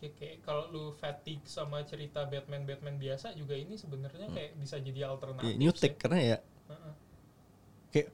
Kayak, 0.00 0.16
kayak 0.16 0.36
kalau 0.48 0.64
lu 0.72 0.84
fatigue 0.96 1.44
sama 1.44 1.84
cerita 1.84 2.24
Batman 2.24 2.64
Batman 2.64 2.96
biasa 2.96 3.36
juga 3.36 3.52
ini 3.52 3.76
sebenarnya 3.76 4.32
kayak 4.32 4.56
bisa 4.56 4.80
jadi 4.80 5.04
alternatif. 5.04 5.52
Ya, 5.52 5.60
new 5.60 5.68
sih. 5.76 5.80
take 5.84 6.00
karena 6.00 6.18
ya 6.24 6.38
Heeh. 6.72 6.92
kayak 7.92 8.08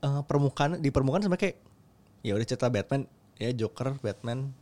eh, 0.00 0.22
permukaan 0.24 0.78
di 0.78 0.88
permukaan 0.88 1.22
sama 1.22 1.36
kayak 1.36 1.56
ya 2.20 2.36
udah 2.36 2.46
cerita 2.46 2.68
Batman 2.68 3.08
ya 3.36 3.50
Joker 3.52 3.96
Batman 3.96 4.52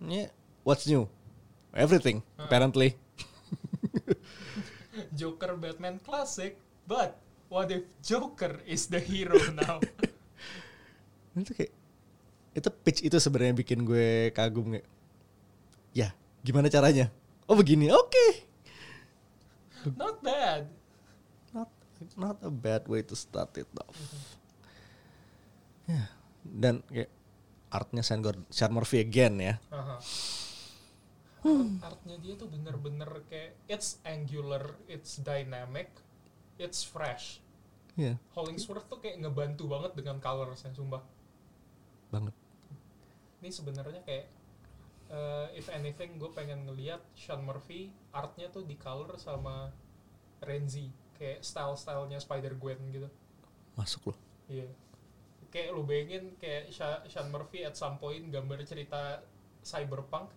ya 0.00 0.32
what's 0.62 0.84
new 0.84 1.04
everything 1.72 2.20
Ah. 2.36 2.48
apparently 2.48 2.96
Joker 5.16 5.56
Batman 5.56 5.96
classic, 6.00 6.56
but 6.84 7.16
what 7.48 7.68
if 7.68 7.84
Joker 8.00 8.60
is 8.64 8.88
the 8.88 9.00
hero 9.00 9.36
now? 9.52 9.80
itu 11.32 11.52
kayak 11.56 11.72
itu 12.52 12.68
pitch 12.84 13.00
itu 13.00 13.16
sebenarnya 13.16 13.56
bikin 13.56 13.88
gue 13.88 14.28
kagum 14.30 14.76
kayak 14.76 14.84
ya 15.96 16.12
gimana 16.44 16.68
caranya 16.68 17.08
oh 17.48 17.56
begini 17.56 17.88
oke 17.88 18.26
Not 19.96 20.20
bad. 20.20 20.68
not 21.50 21.68
not 22.20 22.36
a 22.44 22.52
bad 22.52 22.84
way 22.84 23.00
to 23.00 23.16
start 23.16 23.56
it 23.56 23.68
off 23.80 23.96
ya 25.84 26.04
dan 26.42 26.82
kayak 26.86 27.10
artnya 27.68 28.02
Sean 28.02 28.20
Gordon 28.20 28.44
Sean 28.48 28.70
Murphy 28.70 29.00
again 29.00 29.34
ya 29.36 29.54
Aha. 29.68 29.96
Art- 31.42 31.82
Artnya 31.82 32.16
dia 32.18 32.34
tuh 32.34 32.46
bener-bener 32.46 33.26
kayak 33.26 33.58
it's 33.66 33.98
angular, 34.02 34.62
it's 34.86 35.18
dynamic, 35.18 35.90
it's 36.54 36.82
fresh. 36.82 37.42
ya 37.92 38.14
Hollingsworth 38.30 38.86
tuh 38.86 38.98
kayak 38.98 39.18
ngebantu 39.18 39.66
banget 39.66 39.92
dengan 39.92 40.16
colorsnya, 40.16 40.70
sumpah. 40.70 41.02
banget 42.08 42.30
Ini 43.42 43.50
sebenarnya 43.50 44.00
kayak 44.02 44.26
eh, 45.08 45.46
if 45.52 45.66
anything 45.68 46.14
gue 46.14 46.30
pengen 46.30 46.62
ngeliat 46.62 47.02
Sean 47.12 47.42
Murphy 47.42 47.90
artnya 48.10 48.46
tuh 48.46 48.62
di 48.62 48.78
color 48.78 49.18
sama 49.18 49.74
Renzi 50.38 50.88
kayak 51.12 51.42
style-stylenya 51.42 52.18
Spider 52.18 52.54
Gwen 52.54 52.78
gitu. 52.88 53.10
masuk 53.74 54.14
loh 54.14 54.18
Iya. 54.46 54.70
Kayak 55.52 55.76
lu 55.76 55.84
bayangin 55.84 56.32
kayak 56.40 56.72
Sean 57.06 57.28
Murphy 57.28 57.62
at 57.62 57.76
some 57.76 58.00
point 58.00 58.32
gambar 58.32 58.64
cerita 58.64 59.20
cyberpunk. 59.60 60.32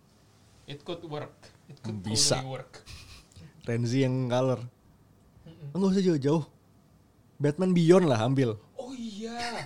It 0.67 0.83
could 0.83 1.01
work. 1.07 1.33
It 1.71 1.79
could 1.79 2.03
Bisa. 2.03 2.43
totally 2.43 2.51
work. 2.61 2.83
Renzi 3.65 4.05
yang 4.05 4.29
color 4.29 4.61
Mm-mm. 5.41 5.73
enggak 5.73 5.97
usah 5.97 6.05
jauh-jauh 6.05 6.43
Batman 7.41 7.73
Beyond 7.73 8.05
lah 8.05 8.21
ambil 8.21 8.61
Oh 8.77 8.93
iya. 8.93 9.65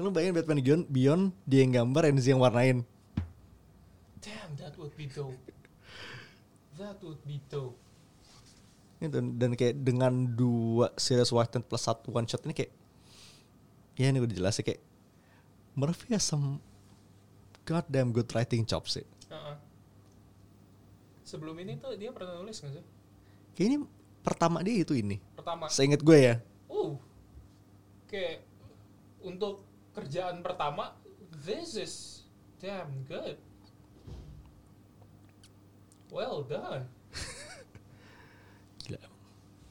Lu 0.00 0.08
bayangin 0.08 0.34
Batman 0.40 0.58
Beyond, 0.64 0.84
Beyond 0.88 1.24
dia 1.44 1.60
yang 1.62 1.72
gambar, 1.76 2.08
Renzi 2.08 2.32
yang 2.32 2.40
warnain. 2.40 2.82
Damn, 4.24 4.56
that 4.58 4.74
would 4.80 4.96
be 4.96 5.06
dope. 5.06 5.36
That 6.80 6.98
would 7.04 7.20
be 7.22 7.38
dope. 7.52 7.76
Dan, 9.02 9.36
dan 9.36 9.52
kayak 9.58 9.82
dengan 9.82 10.30
dua 10.32 10.94
series 10.94 11.34
Knight 11.34 11.66
plus 11.66 11.84
satu 11.86 12.14
one 12.14 12.26
shot 12.26 12.42
ini 12.46 12.54
kayak 12.54 12.70
ya 13.96 14.08
ini 14.08 14.18
udah 14.20 14.36
jelas 14.36 14.56
sih 14.56 14.64
kayak 14.64 14.80
Murphy 15.72 16.12
has 16.12 16.24
some 16.24 16.60
goddamn 17.64 18.12
good 18.12 18.28
writing 18.36 18.68
chops 18.68 19.00
sih. 19.00 19.06
Uh-uh. 19.32 19.56
Sebelum 21.24 21.56
ini 21.64 21.80
tuh 21.80 21.96
dia 21.96 22.12
pernah 22.12 22.36
nulis 22.36 22.60
nggak 22.60 22.72
sih? 22.76 22.84
Kayak 23.56 23.66
ini 23.72 23.76
pertama 24.20 24.60
dia 24.60 24.84
itu 24.84 24.92
ini. 24.92 25.16
Pertama. 25.32 25.72
Seingat 25.72 26.04
gue 26.04 26.18
ya. 26.18 26.34
Uh. 26.68 27.00
Kayak 28.04 28.44
untuk 29.24 29.64
kerjaan 29.96 30.44
pertama, 30.44 30.92
this 31.44 31.76
is 31.80 31.94
damn 32.60 32.92
good. 33.08 33.40
Well 36.12 36.44
done. 36.44 36.84
Gila. 38.84 39.00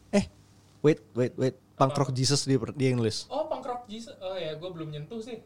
Eh, 0.09 0.25
wait, 0.81 1.05
wait, 1.13 1.33
wait. 1.37 1.53
Punk? 1.89 1.97
Rock 1.97 2.11
Jesus 2.13 2.45
dia, 2.45 2.61
dia 2.77 2.87
yang 2.93 3.01
nulis. 3.01 3.25
Oh, 3.33 3.49
Punk 3.49 3.65
Rock 3.65 3.89
Jesus. 3.89 4.13
Oh 4.21 4.37
ya, 4.37 4.53
gue 4.53 4.69
belum 4.69 4.93
nyentuh 4.93 5.17
sih. 5.17 5.41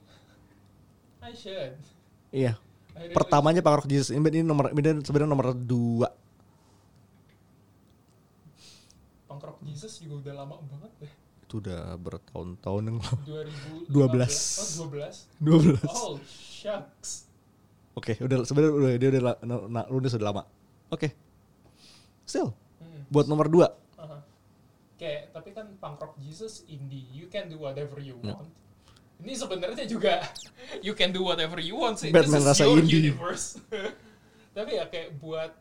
I 1.24 1.32
should. 1.32 1.80
Iya. 2.36 2.60
I 2.96 3.16
Pertamanya 3.16 3.64
Punk 3.64 3.80
Rock 3.80 3.88
Jesus. 3.88 4.12
Ini, 4.12 4.20
ini 4.20 4.44
nomor 4.44 4.76
ini 4.76 5.00
sebenarnya 5.00 5.32
nomor 5.32 5.56
dua. 5.56 6.12
Punk 9.26 9.42
Rock 9.42 9.60
Jesus 9.64 10.00
juga 10.00 10.28
udah 10.28 10.34
lama 10.44 10.56
banget 10.68 10.92
deh. 11.02 11.14
Itu 11.46 11.62
udah 11.62 11.94
bertahun-tahun 11.96 12.82
yang 12.90 12.98
lalu. 13.00 13.18
2012. 13.90 13.94
12. 13.94 14.82
Oh, 14.82 14.88
12. 14.90 15.80
12. 15.80 15.86
Oh, 15.88 16.16
shucks. 16.26 17.30
Oke, 17.96 18.20
udah 18.20 18.44
sebenarnya 18.44 18.74
udah 18.76 18.92
dia 19.00 19.10
udah 19.14 19.24
la- 19.24 19.42
na- 19.42 19.68
na- 19.72 19.88
udah 19.88 20.10
lama. 20.20 20.44
Oke. 20.92 21.16
Still 22.26 22.52
Hmm. 22.76 23.08
buat 23.08 23.26
nomor 23.26 23.48
dua. 23.48 23.68
Aha. 23.96 24.20
Kayak 24.96 25.32
tapi 25.32 25.52
kan 25.52 25.76
punk 25.76 26.00
rock 26.00 26.16
Jesus 26.18 26.64
indie, 26.66 27.04
you 27.12 27.28
can 27.28 27.48
do 27.48 27.60
whatever 27.60 28.00
you 28.00 28.16
Ya. 28.24 28.32
want. 28.34 28.48
Ini 29.16 29.32
sebenarnya 29.32 29.86
juga 29.86 30.24
you 30.86 30.92
can 30.92 31.12
do 31.12 31.24
whatever 31.24 31.60
you 31.60 31.76
want 31.76 32.00
sih. 32.00 32.12
Batman 32.12 32.40
This 32.40 32.48
is 32.48 32.52
rasa 32.56 32.64
your 32.64 32.80
indie. 32.80 33.12
universe. 33.12 33.60
tapi 34.56 34.80
ya 34.80 34.88
kayak 34.88 35.20
buat 35.20 35.52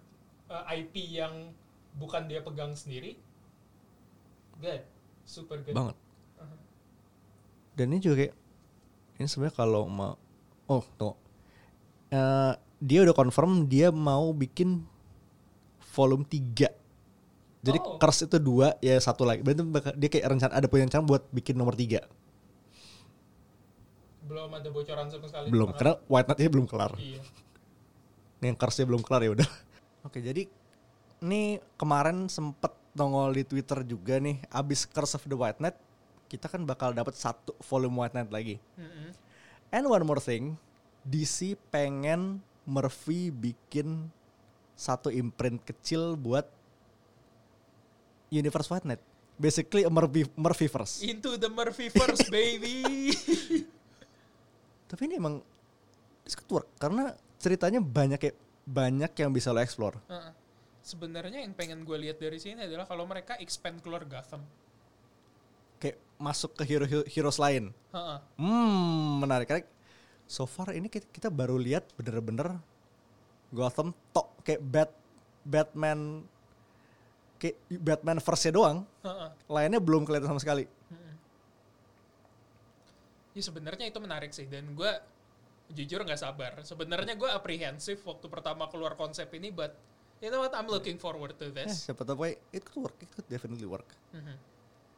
uh, 0.49 0.65
IP 0.71 1.19
yang 1.19 1.51
bukan 1.95 2.27
dia 2.27 2.43
pegang 2.43 2.75
sendiri, 2.75 3.19
good, 4.59 4.83
super 5.23 5.59
good. 5.63 5.75
Banget. 5.75 5.97
Aha. 6.39 6.55
Dan 7.75 7.91
ini 7.91 7.99
juga 7.99 8.15
kayak 8.23 8.35
ini 9.15 9.27
sebenarnya 9.27 9.55
kalau 9.55 9.87
mau 9.87 10.15
oh 10.67 10.83
tunggu. 10.95 11.15
Eh, 12.11 12.53
dia 12.79 13.03
udah 13.03 13.15
confirm 13.15 13.67
dia 13.67 13.91
mau 13.91 14.31
bikin 14.31 14.87
volume 15.91 16.23
3 16.23 16.71
jadi 17.65 17.79
Oh. 17.81 17.97
Curse 17.97 18.29
itu 18.29 18.37
dua 18.37 18.77
ya 18.79 18.95
satu 18.97 19.25
lagi 19.25 19.41
berarti 19.41 19.65
dia 19.97 20.09
kayak 20.09 20.27
rencana 20.29 20.53
ada 20.53 20.69
punya 20.69 20.85
rencana 20.85 21.01
buat 21.03 21.25
bikin 21.31 21.57
nomor 21.57 21.73
tiga 21.73 22.05
Belum 24.25 24.49
ada 24.49 24.69
bocoran 24.69 25.07
sama 25.09 25.27
sekali. 25.29 25.47
belum 25.49 25.69
karena 25.73 26.01
White 26.05 26.29
Knight 26.31 26.49
belum 26.49 26.67
kelar 26.67 26.93
Iya. 26.97 27.21
yang 28.45 28.57
Curse 28.57 28.85
belum 28.85 29.01
kelar 29.01 29.25
ya 29.25 29.31
udah 29.33 29.49
oke 30.03 30.21
jadi 30.21 30.45
ini 31.21 31.43
kemarin 31.75 32.29
sempet 32.29 32.73
nongol 32.93 33.33
di 33.33 33.43
Twitter 33.43 33.81
juga 33.83 34.21
nih 34.21 34.45
abis 34.49 34.85
Curse 34.85 35.17
of 35.17 35.25
the 35.25 35.33
White 35.33 35.57
Knight 35.59 35.77
kita 36.27 36.49
kan 36.49 36.65
bakal 36.65 36.93
dapat 36.93 37.17
satu 37.17 37.57
volume 37.63 37.97
White 37.97 38.13
Knight 38.13 38.29
lagi 38.29 38.57
Mm-mm. 38.77 39.13
And 39.69 39.91
one 39.91 40.07
more 40.07 40.23
thing, 40.23 40.55
DC 41.03 41.59
pengen 41.69 42.39
Murphy 42.63 43.29
bikin 43.29 44.07
satu 44.73 45.11
imprint 45.11 45.59
kecil 45.61 46.15
buat 46.15 46.47
Universe 48.35 48.69
White 48.71 48.87
Knight. 48.87 49.03
Basically 49.35 49.83
a 49.87 49.91
Murphy, 49.91 50.27
Murphyverse. 50.35 51.03
Into 51.03 51.35
the 51.39 51.51
Murphy 51.51 51.91
first, 51.91 52.31
baby. 52.31 53.11
Tapi 54.91 55.11
ini 55.11 55.19
emang 55.19 55.43
work 56.49 56.71
karena 56.81 57.13
ceritanya 57.37 57.83
banyak 57.83 58.19
kayak 58.19 58.37
banyak 58.65 59.13
yang 59.21 59.31
bisa 59.35 59.53
lo 59.53 59.61
explore. 59.61 60.01
Heeh. 60.09 60.33
Sebenarnya 60.85 61.41
yang 61.41 61.57
pengen 61.57 61.85
gue 61.85 61.97
lihat 61.97 62.21
dari 62.21 62.37
sini 62.37 62.69
adalah 62.69 62.85
kalau 62.85 63.09
mereka 63.09 63.37
expand 63.41 63.81
keluar 63.81 64.05
Gotham. 64.05 64.45
Kayak 65.81 66.01
masuk 66.17 66.57
ke 66.57 66.63
hero 66.65 66.87
heroes 67.09 67.41
lain. 67.41 67.73
Heeh. 67.93 68.19
Hmm, 68.41 69.21
menarik. 69.21 69.49
Karena 69.49 69.65
so 70.25 70.49
far 70.49 70.73
ini 70.73 70.89
kita, 70.89 71.09
kita 71.09 71.29
baru 71.29 71.57
lihat 71.61 71.89
bener-bener 71.97 72.61
Gotham 73.53 73.93
tok 74.13 74.31
kayak 74.45 74.61
Bat 74.65 74.91
Batman 75.45 76.25
kayak 77.39 77.57
Batman 77.83 78.19
verse 78.23 78.49
doang. 78.51 78.87
Heeh. 79.05 79.29
lainnya 79.51 79.81
belum 79.83 80.07
kelihatan 80.09 80.31
sama 80.31 80.41
sekali. 80.41 80.65
Ya 83.35 83.43
sebenarnya 83.43 83.91
itu 83.91 83.99
menarik 83.99 84.31
sih 84.31 84.47
dan 84.47 84.63
gue 84.79 84.93
jujur 85.75 86.07
nggak 86.07 86.21
sabar. 86.23 86.55
Sebenarnya 86.63 87.19
gue 87.19 87.27
aprehensif 87.27 87.99
waktu 88.07 88.31
pertama 88.31 88.71
keluar 88.71 88.95
konsep 88.95 89.27
ini, 89.35 89.51
but 89.51 89.75
you 90.23 90.31
know 90.31 90.39
what? 90.39 90.55
I'm 90.55 90.71
looking 90.71 91.03
forward 91.03 91.35
to 91.43 91.51
this. 91.51 91.91
siapa 91.91 92.07
tahu 92.07 92.31
it 92.31 92.63
could 92.63 92.87
work, 92.87 92.95
it 93.03 93.11
could 93.11 93.27
definitely 93.27 93.67
work. 93.67 93.91
Mhm. 94.15 94.37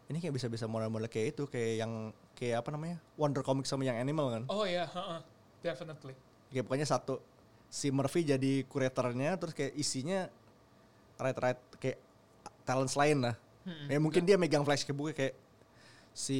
Ini 0.06 0.18
kayak 0.22 0.34
bisa-bisa 0.38 0.70
model-model 0.70 1.10
kayak 1.10 1.34
itu, 1.34 1.50
kayak 1.50 1.72
yang 1.82 1.92
kayak 2.36 2.62
apa 2.62 2.70
namanya? 2.70 3.00
Wonder 3.18 3.42
Comics 3.42 3.72
sama 3.72 3.82
yang 3.88 3.98
Animal 3.98 4.30
kan. 4.30 4.42
Oh 4.52 4.62
ya, 4.62 4.86
heeh. 4.86 5.20
definitely. 5.64 6.14
Kayak 6.52 6.64
pokoknya 6.70 6.86
satu 6.86 7.18
si 7.66 7.90
Murphy 7.90 8.22
jadi 8.22 8.62
kuratornya 8.70 9.34
terus 9.34 9.50
kayak 9.56 9.74
isinya 9.74 10.30
right-right 11.18 11.58
kayak 11.82 11.98
talent 12.66 12.90
lain 12.98 13.18
lah. 13.22 13.36
Mhm. 13.62 13.86
Ya 13.88 13.98
mungkin 14.02 14.22
dia 14.26 14.36
megang 14.36 14.66
flash 14.66 14.82
buku 14.90 15.14
kayak 15.14 15.34
si 16.10 16.38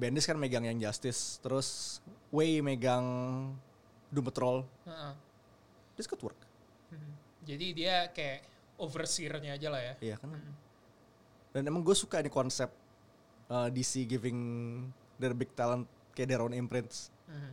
Bendis 0.00 0.24
kan 0.24 0.40
megang 0.40 0.64
yang 0.64 0.80
Justice, 0.80 1.36
terus 1.44 2.00
Way 2.32 2.64
megang 2.64 3.04
Doom 4.08 4.24
Patrol. 4.24 4.64
Heeh. 4.88 5.12
This 6.00 6.08
could 6.08 6.24
work. 6.24 6.40
Mhm. 6.88 7.12
Jadi 7.44 7.66
dia 7.76 8.08
kayak 8.10 8.48
overseer-nya 8.80 9.56
aja 9.56 9.68
lah 9.68 9.80
ya. 9.84 9.94
Iya 10.00 10.16
kan. 10.16 10.32
Mhm. 10.32 10.52
Dan 11.52 11.62
emang 11.68 11.84
gue 11.84 11.96
suka 11.96 12.20
nih 12.20 12.32
konsep 12.32 12.68
uh, 13.48 13.68
DC 13.72 14.04
giving 14.08 14.38
their 15.16 15.32
big 15.32 15.52
talent 15.56 15.88
kayak 16.12 16.28
their 16.32 16.42
own 16.44 16.52
imprints. 16.56 17.12
Mhm. 17.28 17.52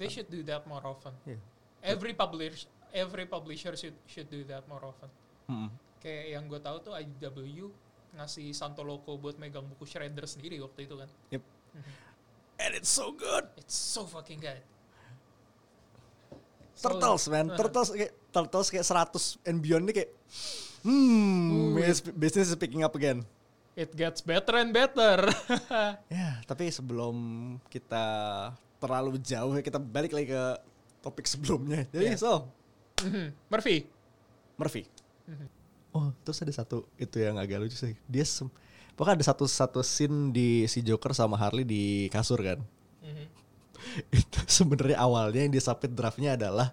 They 0.00 0.08
should 0.10 0.26
do 0.32 0.42
that 0.50 0.66
more 0.66 0.82
often. 0.82 1.14
Iya. 1.28 1.38
Every 1.82 2.10
publisher, 2.16 2.66
every 2.90 3.26
publisher 3.26 3.78
should 3.78 3.94
should 4.10 4.26
do 4.26 4.42
that 4.50 4.66
more 4.66 4.82
often. 4.82 5.06
Mm-mm. 5.46 5.70
Kayak 6.02 6.26
yang 6.28 6.44
gue 6.44 6.58
tahu 6.58 6.76
tuh 6.82 6.92
IDW 6.92 7.70
ngasih 8.12 8.50
Santo 8.52 8.82
Loco 8.82 9.14
buat 9.16 9.38
megang 9.38 9.64
buku 9.64 9.86
Shredder 9.86 10.26
sendiri 10.26 10.58
waktu 10.58 10.84
itu 10.84 10.98
kan. 10.98 11.08
Yep. 11.30 11.42
And 12.58 12.72
it's 12.74 12.90
so 12.90 13.10
good. 13.10 13.46
It's 13.54 13.72
so 13.72 14.04
fucking 14.04 14.38
good. 14.38 14.60
So- 16.74 16.90
Turtles 16.90 17.24
man, 17.28 17.46
Uh, 17.48 17.56
Turtles 17.56 17.88
kayak 17.92 18.12
Turtles 18.28 18.68
kayak 18.68 18.82
100 18.82 19.46
and 19.46 19.58
beyond 19.60 19.84
nih 19.86 19.94
kayak 19.94 20.10
hmm, 20.82 21.76
bus- 21.76 22.10
business 22.12 22.50
is 22.50 22.58
picking 22.58 22.82
up 22.82 22.92
again. 22.92 23.22
It 23.72 23.94
gets 23.94 24.20
better 24.20 24.58
and 24.58 24.74
better. 24.74 25.24
Ya, 26.12 26.42
tapi 26.44 26.68
sebelum 26.68 27.14
kita 27.68 28.04
terlalu 28.76 29.16
jauh 29.16 29.54
kita 29.56 29.78
balik 29.78 30.12
lagi 30.12 30.28
ke 30.28 30.44
topik 31.00 31.24
sebelumnya. 31.24 31.86
Jadi 31.88 32.12
Yeah. 32.12 32.18
so, 32.18 32.50
Mhm. 33.00 33.32
Murphy. 33.48 33.86
Murphy. 34.54 34.82
Mhm. 35.24 35.46
Oh, 35.92 36.08
terus 36.24 36.40
ada 36.40 36.52
satu 36.56 36.88
itu 36.96 37.20
yang 37.20 37.36
agak 37.36 37.60
lucu 37.60 37.76
sih. 37.76 37.92
Dia 38.08 38.24
sem- 38.24 38.48
pokoknya 38.96 39.20
ada 39.20 39.26
satu 39.28 39.44
satu 39.44 39.80
scene 39.84 40.32
di 40.32 40.64
si 40.68 40.80
Joker 40.80 41.12
sama 41.12 41.36
Harley 41.36 41.64
di 41.68 42.08
kasur 42.08 42.40
kan. 42.40 42.60
Mhm. 43.04 43.26
itu 44.18 44.40
sebenarnya 44.48 44.96
awalnya 45.00 45.42
yang 45.44 45.52
disapit 45.52 45.92
draftnya 45.92 46.38
adalah 46.38 46.72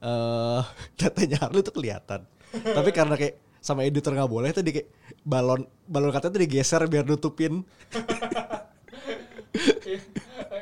eh 0.00 0.62
datanya 1.00 1.44
Harley 1.44 1.60
itu 1.60 1.72
kelihatan. 1.72 2.24
Tapi 2.76 2.90
karena 2.92 3.14
kayak 3.20 3.36
sama 3.62 3.86
editor 3.86 4.10
nggak 4.16 4.32
boleh 4.32 4.50
tuh 4.50 4.64
di 4.64 4.74
kayak 4.80 4.88
balon 5.22 5.62
balon 5.86 6.10
katanya 6.10 6.34
tuh 6.34 6.42
digeser 6.42 6.82
biar 6.88 7.04
nutupin. 7.06 7.62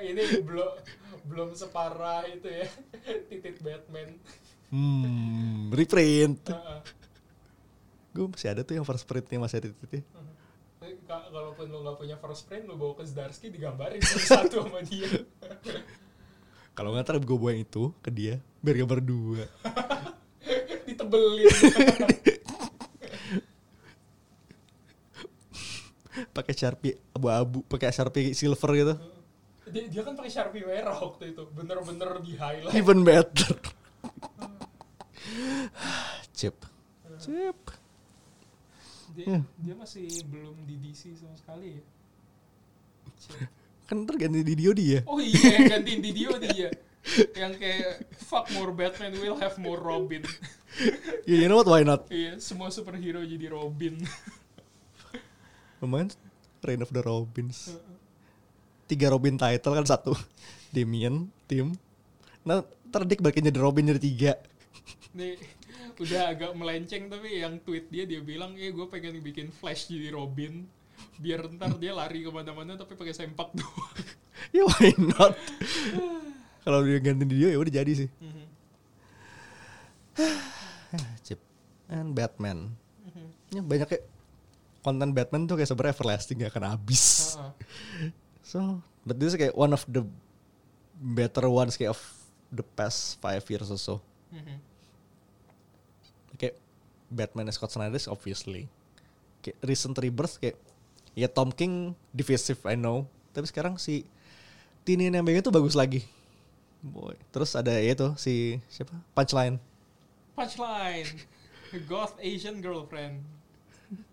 Ini 0.00 0.42
belum 0.42 0.70
belum 1.30 1.48
separah 1.54 2.26
itu 2.26 2.50
ya. 2.50 2.66
Titit 3.30 3.62
Batman. 3.62 4.18
Hmm, 4.70 5.70
reprint. 5.70 6.50
Heeh. 6.50 6.78
Gue 8.10 8.26
masih 8.26 8.48
ada 8.50 8.62
tuh 8.62 8.74
yang 8.74 8.82
first 8.82 9.04
printnya 9.04 9.38
masih 9.38 9.56
ada 9.58 9.68
titiknya. 9.70 10.02
Eh, 10.80 10.96
ka- 11.04 11.28
Kalaupun 11.28 11.66
lu 11.66 11.78
nggak 11.80 11.96
punya 11.96 12.16
first 12.16 12.44
print, 12.44 12.64
lu 12.64 12.74
bawa 12.74 12.94
ke 12.94 13.04
Zdarsky 13.04 13.48
digambarin 13.48 14.00
satu 14.00 14.66
sama 14.66 14.82
dia. 14.82 15.06
Kalau 16.76 16.90
nggak 16.90 17.04
ntar 17.04 17.16
gue 17.18 17.36
bawa 17.36 17.50
yang 17.52 17.62
itu 17.62 17.92
ke 18.00 18.10
dia 18.10 18.34
biar 18.58 18.82
gambar 18.82 19.00
dua. 19.00 19.44
Ditebelin. 20.88 21.46
Pakai 26.30 26.54
sharpie 26.54 26.98
abu-abu, 27.14 27.62
pakai 27.64 27.94
sharpie 27.94 28.34
silver 28.34 28.70
gitu. 28.74 28.94
dia, 29.70 29.86
dia 29.86 30.02
kan 30.02 30.18
pakai 30.18 30.26
Sharpie 30.28 30.66
merah 30.66 30.98
waktu 30.98 31.30
itu. 31.30 31.46
Bener-bener 31.54 32.18
di 32.18 32.34
highlight. 32.34 32.74
Even 32.74 33.06
better. 33.06 33.54
Chip. 36.34 36.66
Chip. 37.22 37.58
Dia, 39.16 39.42
dia 39.42 39.74
masih 39.74 40.06
belum 40.30 40.54
di 40.64 40.78
DC 40.78 41.18
sama 41.18 41.34
sekali 41.34 41.78
ya. 41.78 41.82
Kan 43.90 44.06
ntar 44.06 44.16
ganti 44.16 44.46
di 44.46 44.54
Dio 44.54 44.70
dia. 44.70 45.02
Oh 45.04 45.18
iya, 45.18 45.66
gantiin 45.66 45.98
di 45.98 46.10
Dio 46.14 46.38
dia. 46.38 46.70
Yang 47.34 47.52
kayak 47.58 47.92
fuck 48.22 48.46
more 48.54 48.70
Batman, 48.70 49.16
we'll 49.18 49.40
have 49.40 49.58
more 49.58 49.80
Robin. 49.80 50.22
Ya, 51.26 51.42
you 51.42 51.48
know 51.50 51.58
what? 51.58 51.66
Why 51.66 51.82
not? 51.82 52.06
Iya, 52.06 52.38
semua 52.38 52.70
superhero 52.70 53.18
jadi 53.26 53.50
Robin. 53.50 53.98
Lumayan 55.82 56.12
Reign 56.62 56.84
of 56.84 56.92
the 56.94 57.02
Robins. 57.02 57.74
Tiga 58.86 59.10
Robin 59.10 59.34
title 59.34 59.74
kan 59.74 59.86
satu. 59.88 60.14
Damien, 60.70 61.26
Tim. 61.50 61.74
Nah, 62.46 62.62
ntar 62.86 63.02
Dick 63.08 63.18
balikin 63.18 63.48
jadi 63.48 63.58
Robin 63.58 63.90
jadi 63.90 64.00
tiga. 64.00 64.32
Nih, 65.16 65.34
udah 65.98 66.22
agak 66.30 66.52
melenceng 66.54 67.10
tapi 67.10 67.42
yang 67.42 67.58
tweet 67.64 67.90
dia 67.90 68.06
dia 68.06 68.20
bilang, 68.22 68.54
eh 68.54 68.70
gue 68.70 68.86
pengen 68.86 69.18
bikin 69.18 69.50
Flash 69.50 69.90
jadi 69.90 70.14
Robin. 70.14 70.66
biar 71.16 71.48
ntar 71.56 71.80
dia 71.80 71.96
lari 71.96 72.20
ke 72.20 72.28
mana-mana 72.28 72.76
tapi 72.76 72.92
pakai 72.92 73.16
sempak 73.16 73.48
doang. 73.56 73.96
ya 74.56 74.62
why 74.68 74.92
not? 75.00 75.32
Kalau 76.60 76.84
dia 76.84 77.00
ganti 77.00 77.24
dia 77.24 77.48
ya 77.52 77.58
udah 77.60 77.72
jadi 77.72 77.92
sih. 78.04 78.08
Mhm. 78.20 78.44
Chip 81.24 81.40
and 81.88 82.12
Batman. 82.12 82.76
Ya 83.50 83.64
banyak 83.64 83.88
kayak 83.88 84.04
konten 84.84 85.10
Batman 85.16 85.48
tuh 85.48 85.56
kayak 85.56 85.72
sebenarnya 85.72 85.96
everlasting 85.96 86.36
gak 86.44 86.52
akan 86.54 86.76
habis. 86.76 87.34
So, 88.44 88.84
but 89.02 89.16
this 89.16 89.32
is 89.32 89.40
kayak 89.40 89.56
one 89.56 89.72
of 89.72 89.82
the 89.88 90.04
better 91.00 91.48
ones 91.48 91.80
kayak 91.80 91.96
of 91.96 92.00
the 92.52 92.64
past 92.76 93.16
five 93.24 93.42
years 93.48 93.72
or 93.72 93.80
so. 93.80 93.96
mhm. 94.30 94.46
Kayak 94.52 94.69
Batman 97.10 97.50
and 97.50 97.54
Scott 97.54 97.74
Snyder 97.74 97.98
is 97.98 98.06
obviously. 98.06 98.70
Kayak 99.42 99.58
recent 99.66 99.98
rebirth 99.98 100.38
kayak 100.38 100.56
ya 101.18 101.26
Tom 101.26 101.50
King 101.50 101.98
divisive 102.14 102.62
I 102.64 102.78
know, 102.78 103.04
tapi 103.34 103.50
sekarang 103.50 103.76
si 103.76 104.06
Tini 104.86 105.12
yang 105.12 105.26
tuh 105.44 105.52
bagus 105.52 105.76
lagi. 105.76 106.06
Boy. 106.80 107.12
Terus 107.28 107.52
ada 107.52 107.76
ya 107.76 107.92
itu 107.92 108.08
si 108.16 108.56
siapa? 108.72 108.96
Punchline. 109.12 109.60
Punchline. 110.32 111.10
Goth 111.90 112.16
Asian 112.22 112.64
girlfriend. 112.64 113.20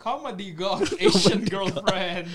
Comedy 0.02 0.52
goth 0.58 0.90
Asian 0.98 1.46
girlfriend. 1.46 2.26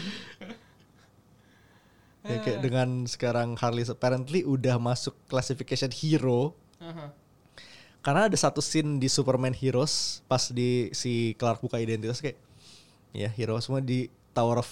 Ya, 2.23 2.39
kayak 2.39 2.63
dengan 2.63 3.03
sekarang 3.11 3.59
Harley 3.59 3.83
apparently 3.83 4.47
udah 4.47 4.79
masuk 4.79 5.11
classification 5.27 5.91
hero 5.91 6.55
Aha. 6.79 7.11
Karena 8.03 8.27
ada 8.27 8.35
satu 8.35 8.59
scene 8.59 8.99
di 8.99 9.07
Superman 9.07 9.55
Heroes 9.55 10.27
pas 10.27 10.51
di 10.51 10.91
si 10.91 11.39
Clark 11.39 11.63
buka 11.63 11.79
identitas 11.79 12.19
kayak 12.19 12.35
ya 13.15 13.31
hero 13.31 13.55
semua 13.63 13.79
di 13.79 14.11
Tower 14.35 14.59
of 14.59 14.71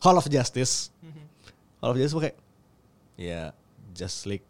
Hall 0.00 0.16
of 0.16 0.26
Justice. 0.28 0.88
Mhm. 1.04 1.24
Hall 1.84 1.92
of 1.92 1.98
Justice 2.00 2.16
kayak 2.16 2.38
ya 3.20 3.52
Just 3.92 4.24
League, 4.26 4.46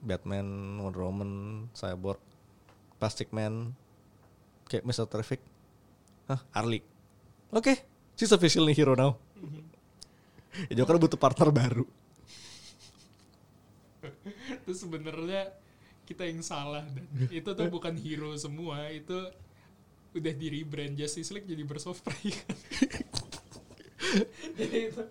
Batman, 0.00 0.78
Wonder 0.80 1.02
Woman, 1.04 1.66
Cyborg, 1.74 2.22
Plastic 2.96 3.28
Man, 3.34 3.74
kayak 4.70 4.86
Mr. 4.86 5.04
Terrific. 5.04 5.42
Hah, 6.30 6.40
Harley. 6.54 6.80
Oke, 7.52 7.86
she's 8.16 8.32
officially 8.32 8.72
hero 8.72 8.94
now. 8.96 9.18
ya 10.66 10.74
Joker 10.78 10.96
butuh 10.96 11.20
partner 11.20 11.52
baru. 11.52 11.84
Terus 14.64 14.78
sebenarnya 14.82 15.54
kita 16.06 16.22
yang 16.24 16.40
salah 16.40 16.86
dan 16.86 17.04
itu 17.28 17.50
tuh 17.50 17.66
bukan 17.66 17.92
hero 17.98 18.30
semua, 18.38 18.86
itu 18.94 19.26
udah 20.16 20.32
di 20.32 20.46
rebrand 20.48 20.96
Justice 20.96 21.28
League 21.34 21.44
jadi 21.44 21.62
Prey 21.66 22.32
kan. 22.32 22.56
jadi 24.56 24.78
itu 24.88 25.02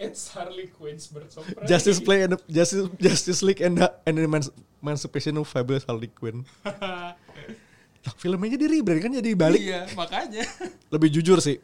it's 0.00 0.32
Harley 0.34 0.66
Quinn's 0.72 1.06
Birds 1.06 1.36
of 1.38 1.46
Prey. 1.46 1.68
Justice 1.68 2.00
Play 2.02 2.26
and 2.26 2.34
Justice 2.50 2.88
Justice 2.98 3.40
League 3.44 3.62
and 3.62 3.78
the, 3.78 3.86
and 4.02 4.18
the 4.18 4.24
Emanci- 4.26 4.54
Emancipation 4.82 5.38
of 5.38 5.46
Fabulous 5.46 5.86
Harley 5.86 6.10
Quinn. 6.10 6.42
Lah, 8.02 8.14
filmnya 8.18 8.58
jadi 8.58 8.66
rebrand 8.66 8.98
kan 8.98 9.12
jadi 9.14 9.30
balik. 9.38 9.62
Iya, 9.62 9.86
makanya. 9.94 10.42
Lebih 10.90 11.06
jujur 11.14 11.38
sih. 11.38 11.62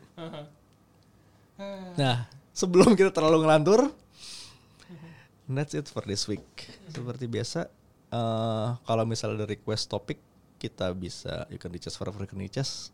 Nah, 1.98 2.30
sebelum 2.54 2.94
kita 2.94 3.10
terlalu 3.10 3.42
ngelantur, 3.42 3.90
that's 5.50 5.74
it 5.74 5.90
for 5.90 6.06
this 6.06 6.30
week. 6.30 6.46
Seperti 6.94 7.26
biasa, 7.26 7.66
eh, 8.12 8.66
kalau 8.84 9.04
misalnya 9.04 9.44
ada 9.44 9.48
request 9.48 9.88
topik, 9.88 10.18
kita 10.58 10.90
bisa 10.92 11.46
you 11.48 11.56
can 11.56 11.70
reach 11.70 11.86
us 11.86 11.94
wherever 11.96 12.18
you 12.20 12.30
can 12.30 12.40
reach 12.40 12.58
us. 12.58 12.90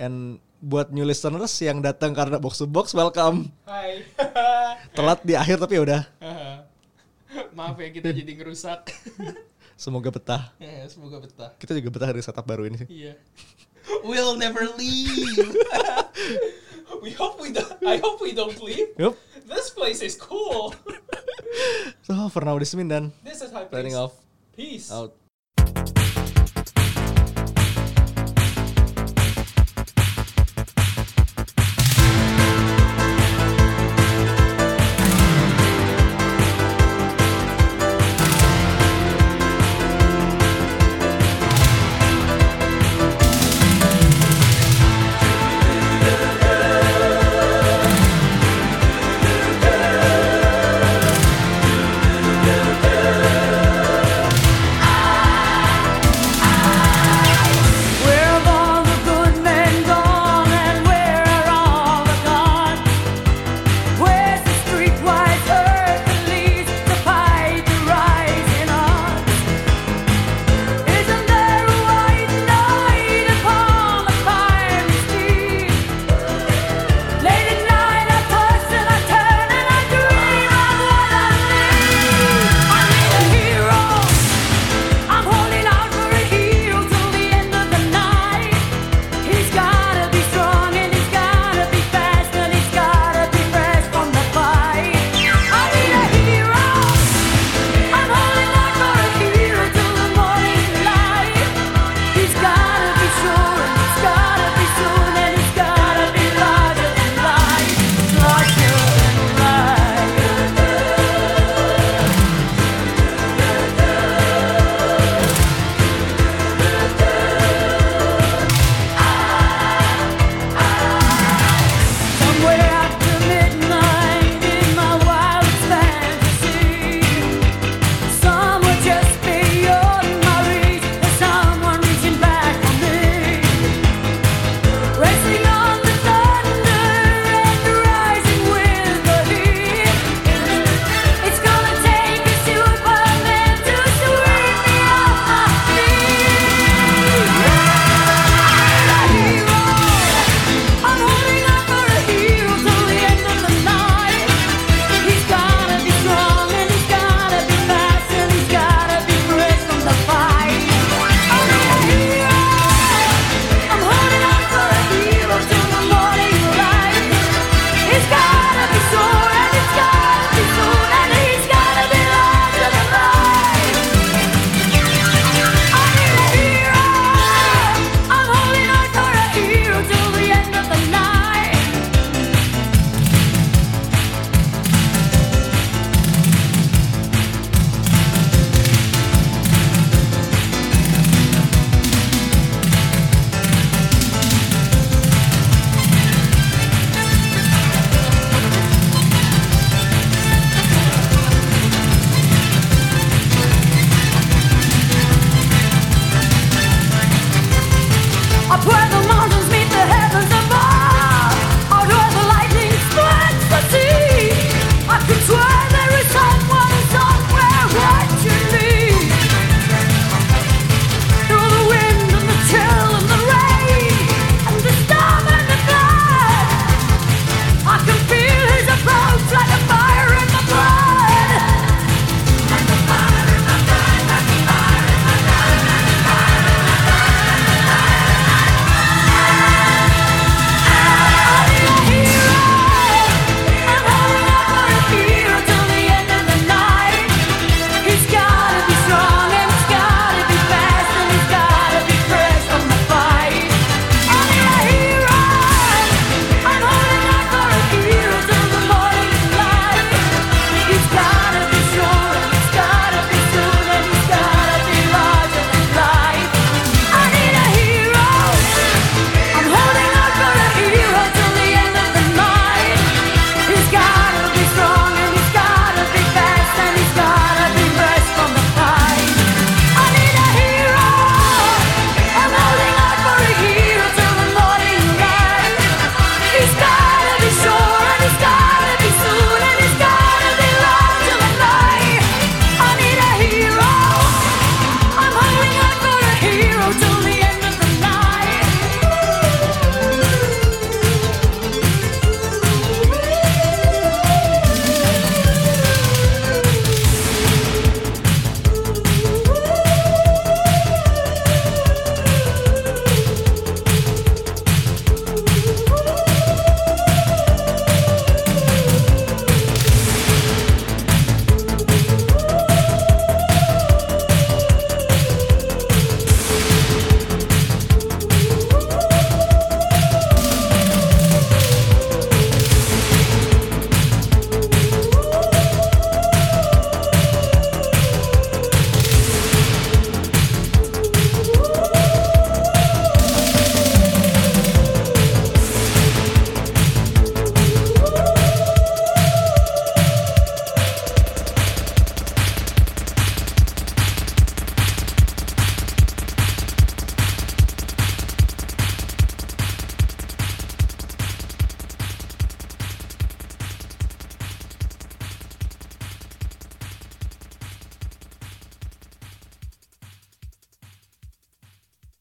And 0.00 0.40
buat 0.60 0.92
new 0.92 1.04
listeners 1.04 1.52
yang 1.60 1.84
datang 1.84 2.16
karena 2.16 2.40
box 2.40 2.60
to 2.60 2.68
box, 2.68 2.92
welcome. 2.96 3.52
Hai. 3.68 4.04
Telat 4.96 5.20
di 5.24 5.36
akhir 5.36 5.60
tapi 5.60 5.76
ya 5.76 5.82
udah. 5.84 6.02
Maaf 7.56 7.76
ya 7.76 7.88
kita 7.92 8.12
jadi 8.12 8.32
ngerusak. 8.36 8.88
Semoga 9.80 10.12
betah. 10.12 10.52
ya, 10.60 10.84
semoga 10.92 11.24
betah. 11.24 11.56
Kita 11.56 11.72
juga 11.72 11.88
betah 11.88 12.12
dari 12.12 12.20
setup 12.20 12.44
baru 12.44 12.68
ini 12.68 12.84
sih. 12.84 12.88
Iya. 12.92 13.16
We'll 14.04 14.36
never 14.36 14.68
leave. 14.76 15.40
we 17.00 17.16
hope 17.16 17.40
we 17.40 17.48
don't. 17.48 17.80
I 17.80 17.96
hope 17.96 18.20
we 18.20 18.36
don't 18.36 18.60
leave. 18.60 18.92
Yup. 19.00 19.16
This 19.48 19.72
place 19.72 20.04
is 20.04 20.20
cool. 20.20 20.76
So, 22.10 22.28
for 22.28 22.42
now, 22.42 22.58
this 22.58 22.74
has. 22.74 23.12
This 23.22 23.40
is 23.40 23.52
High 23.52 23.70
Planning 23.70 23.94
off. 23.94 24.18
Peace. 24.56 24.90
Out. 24.90 25.14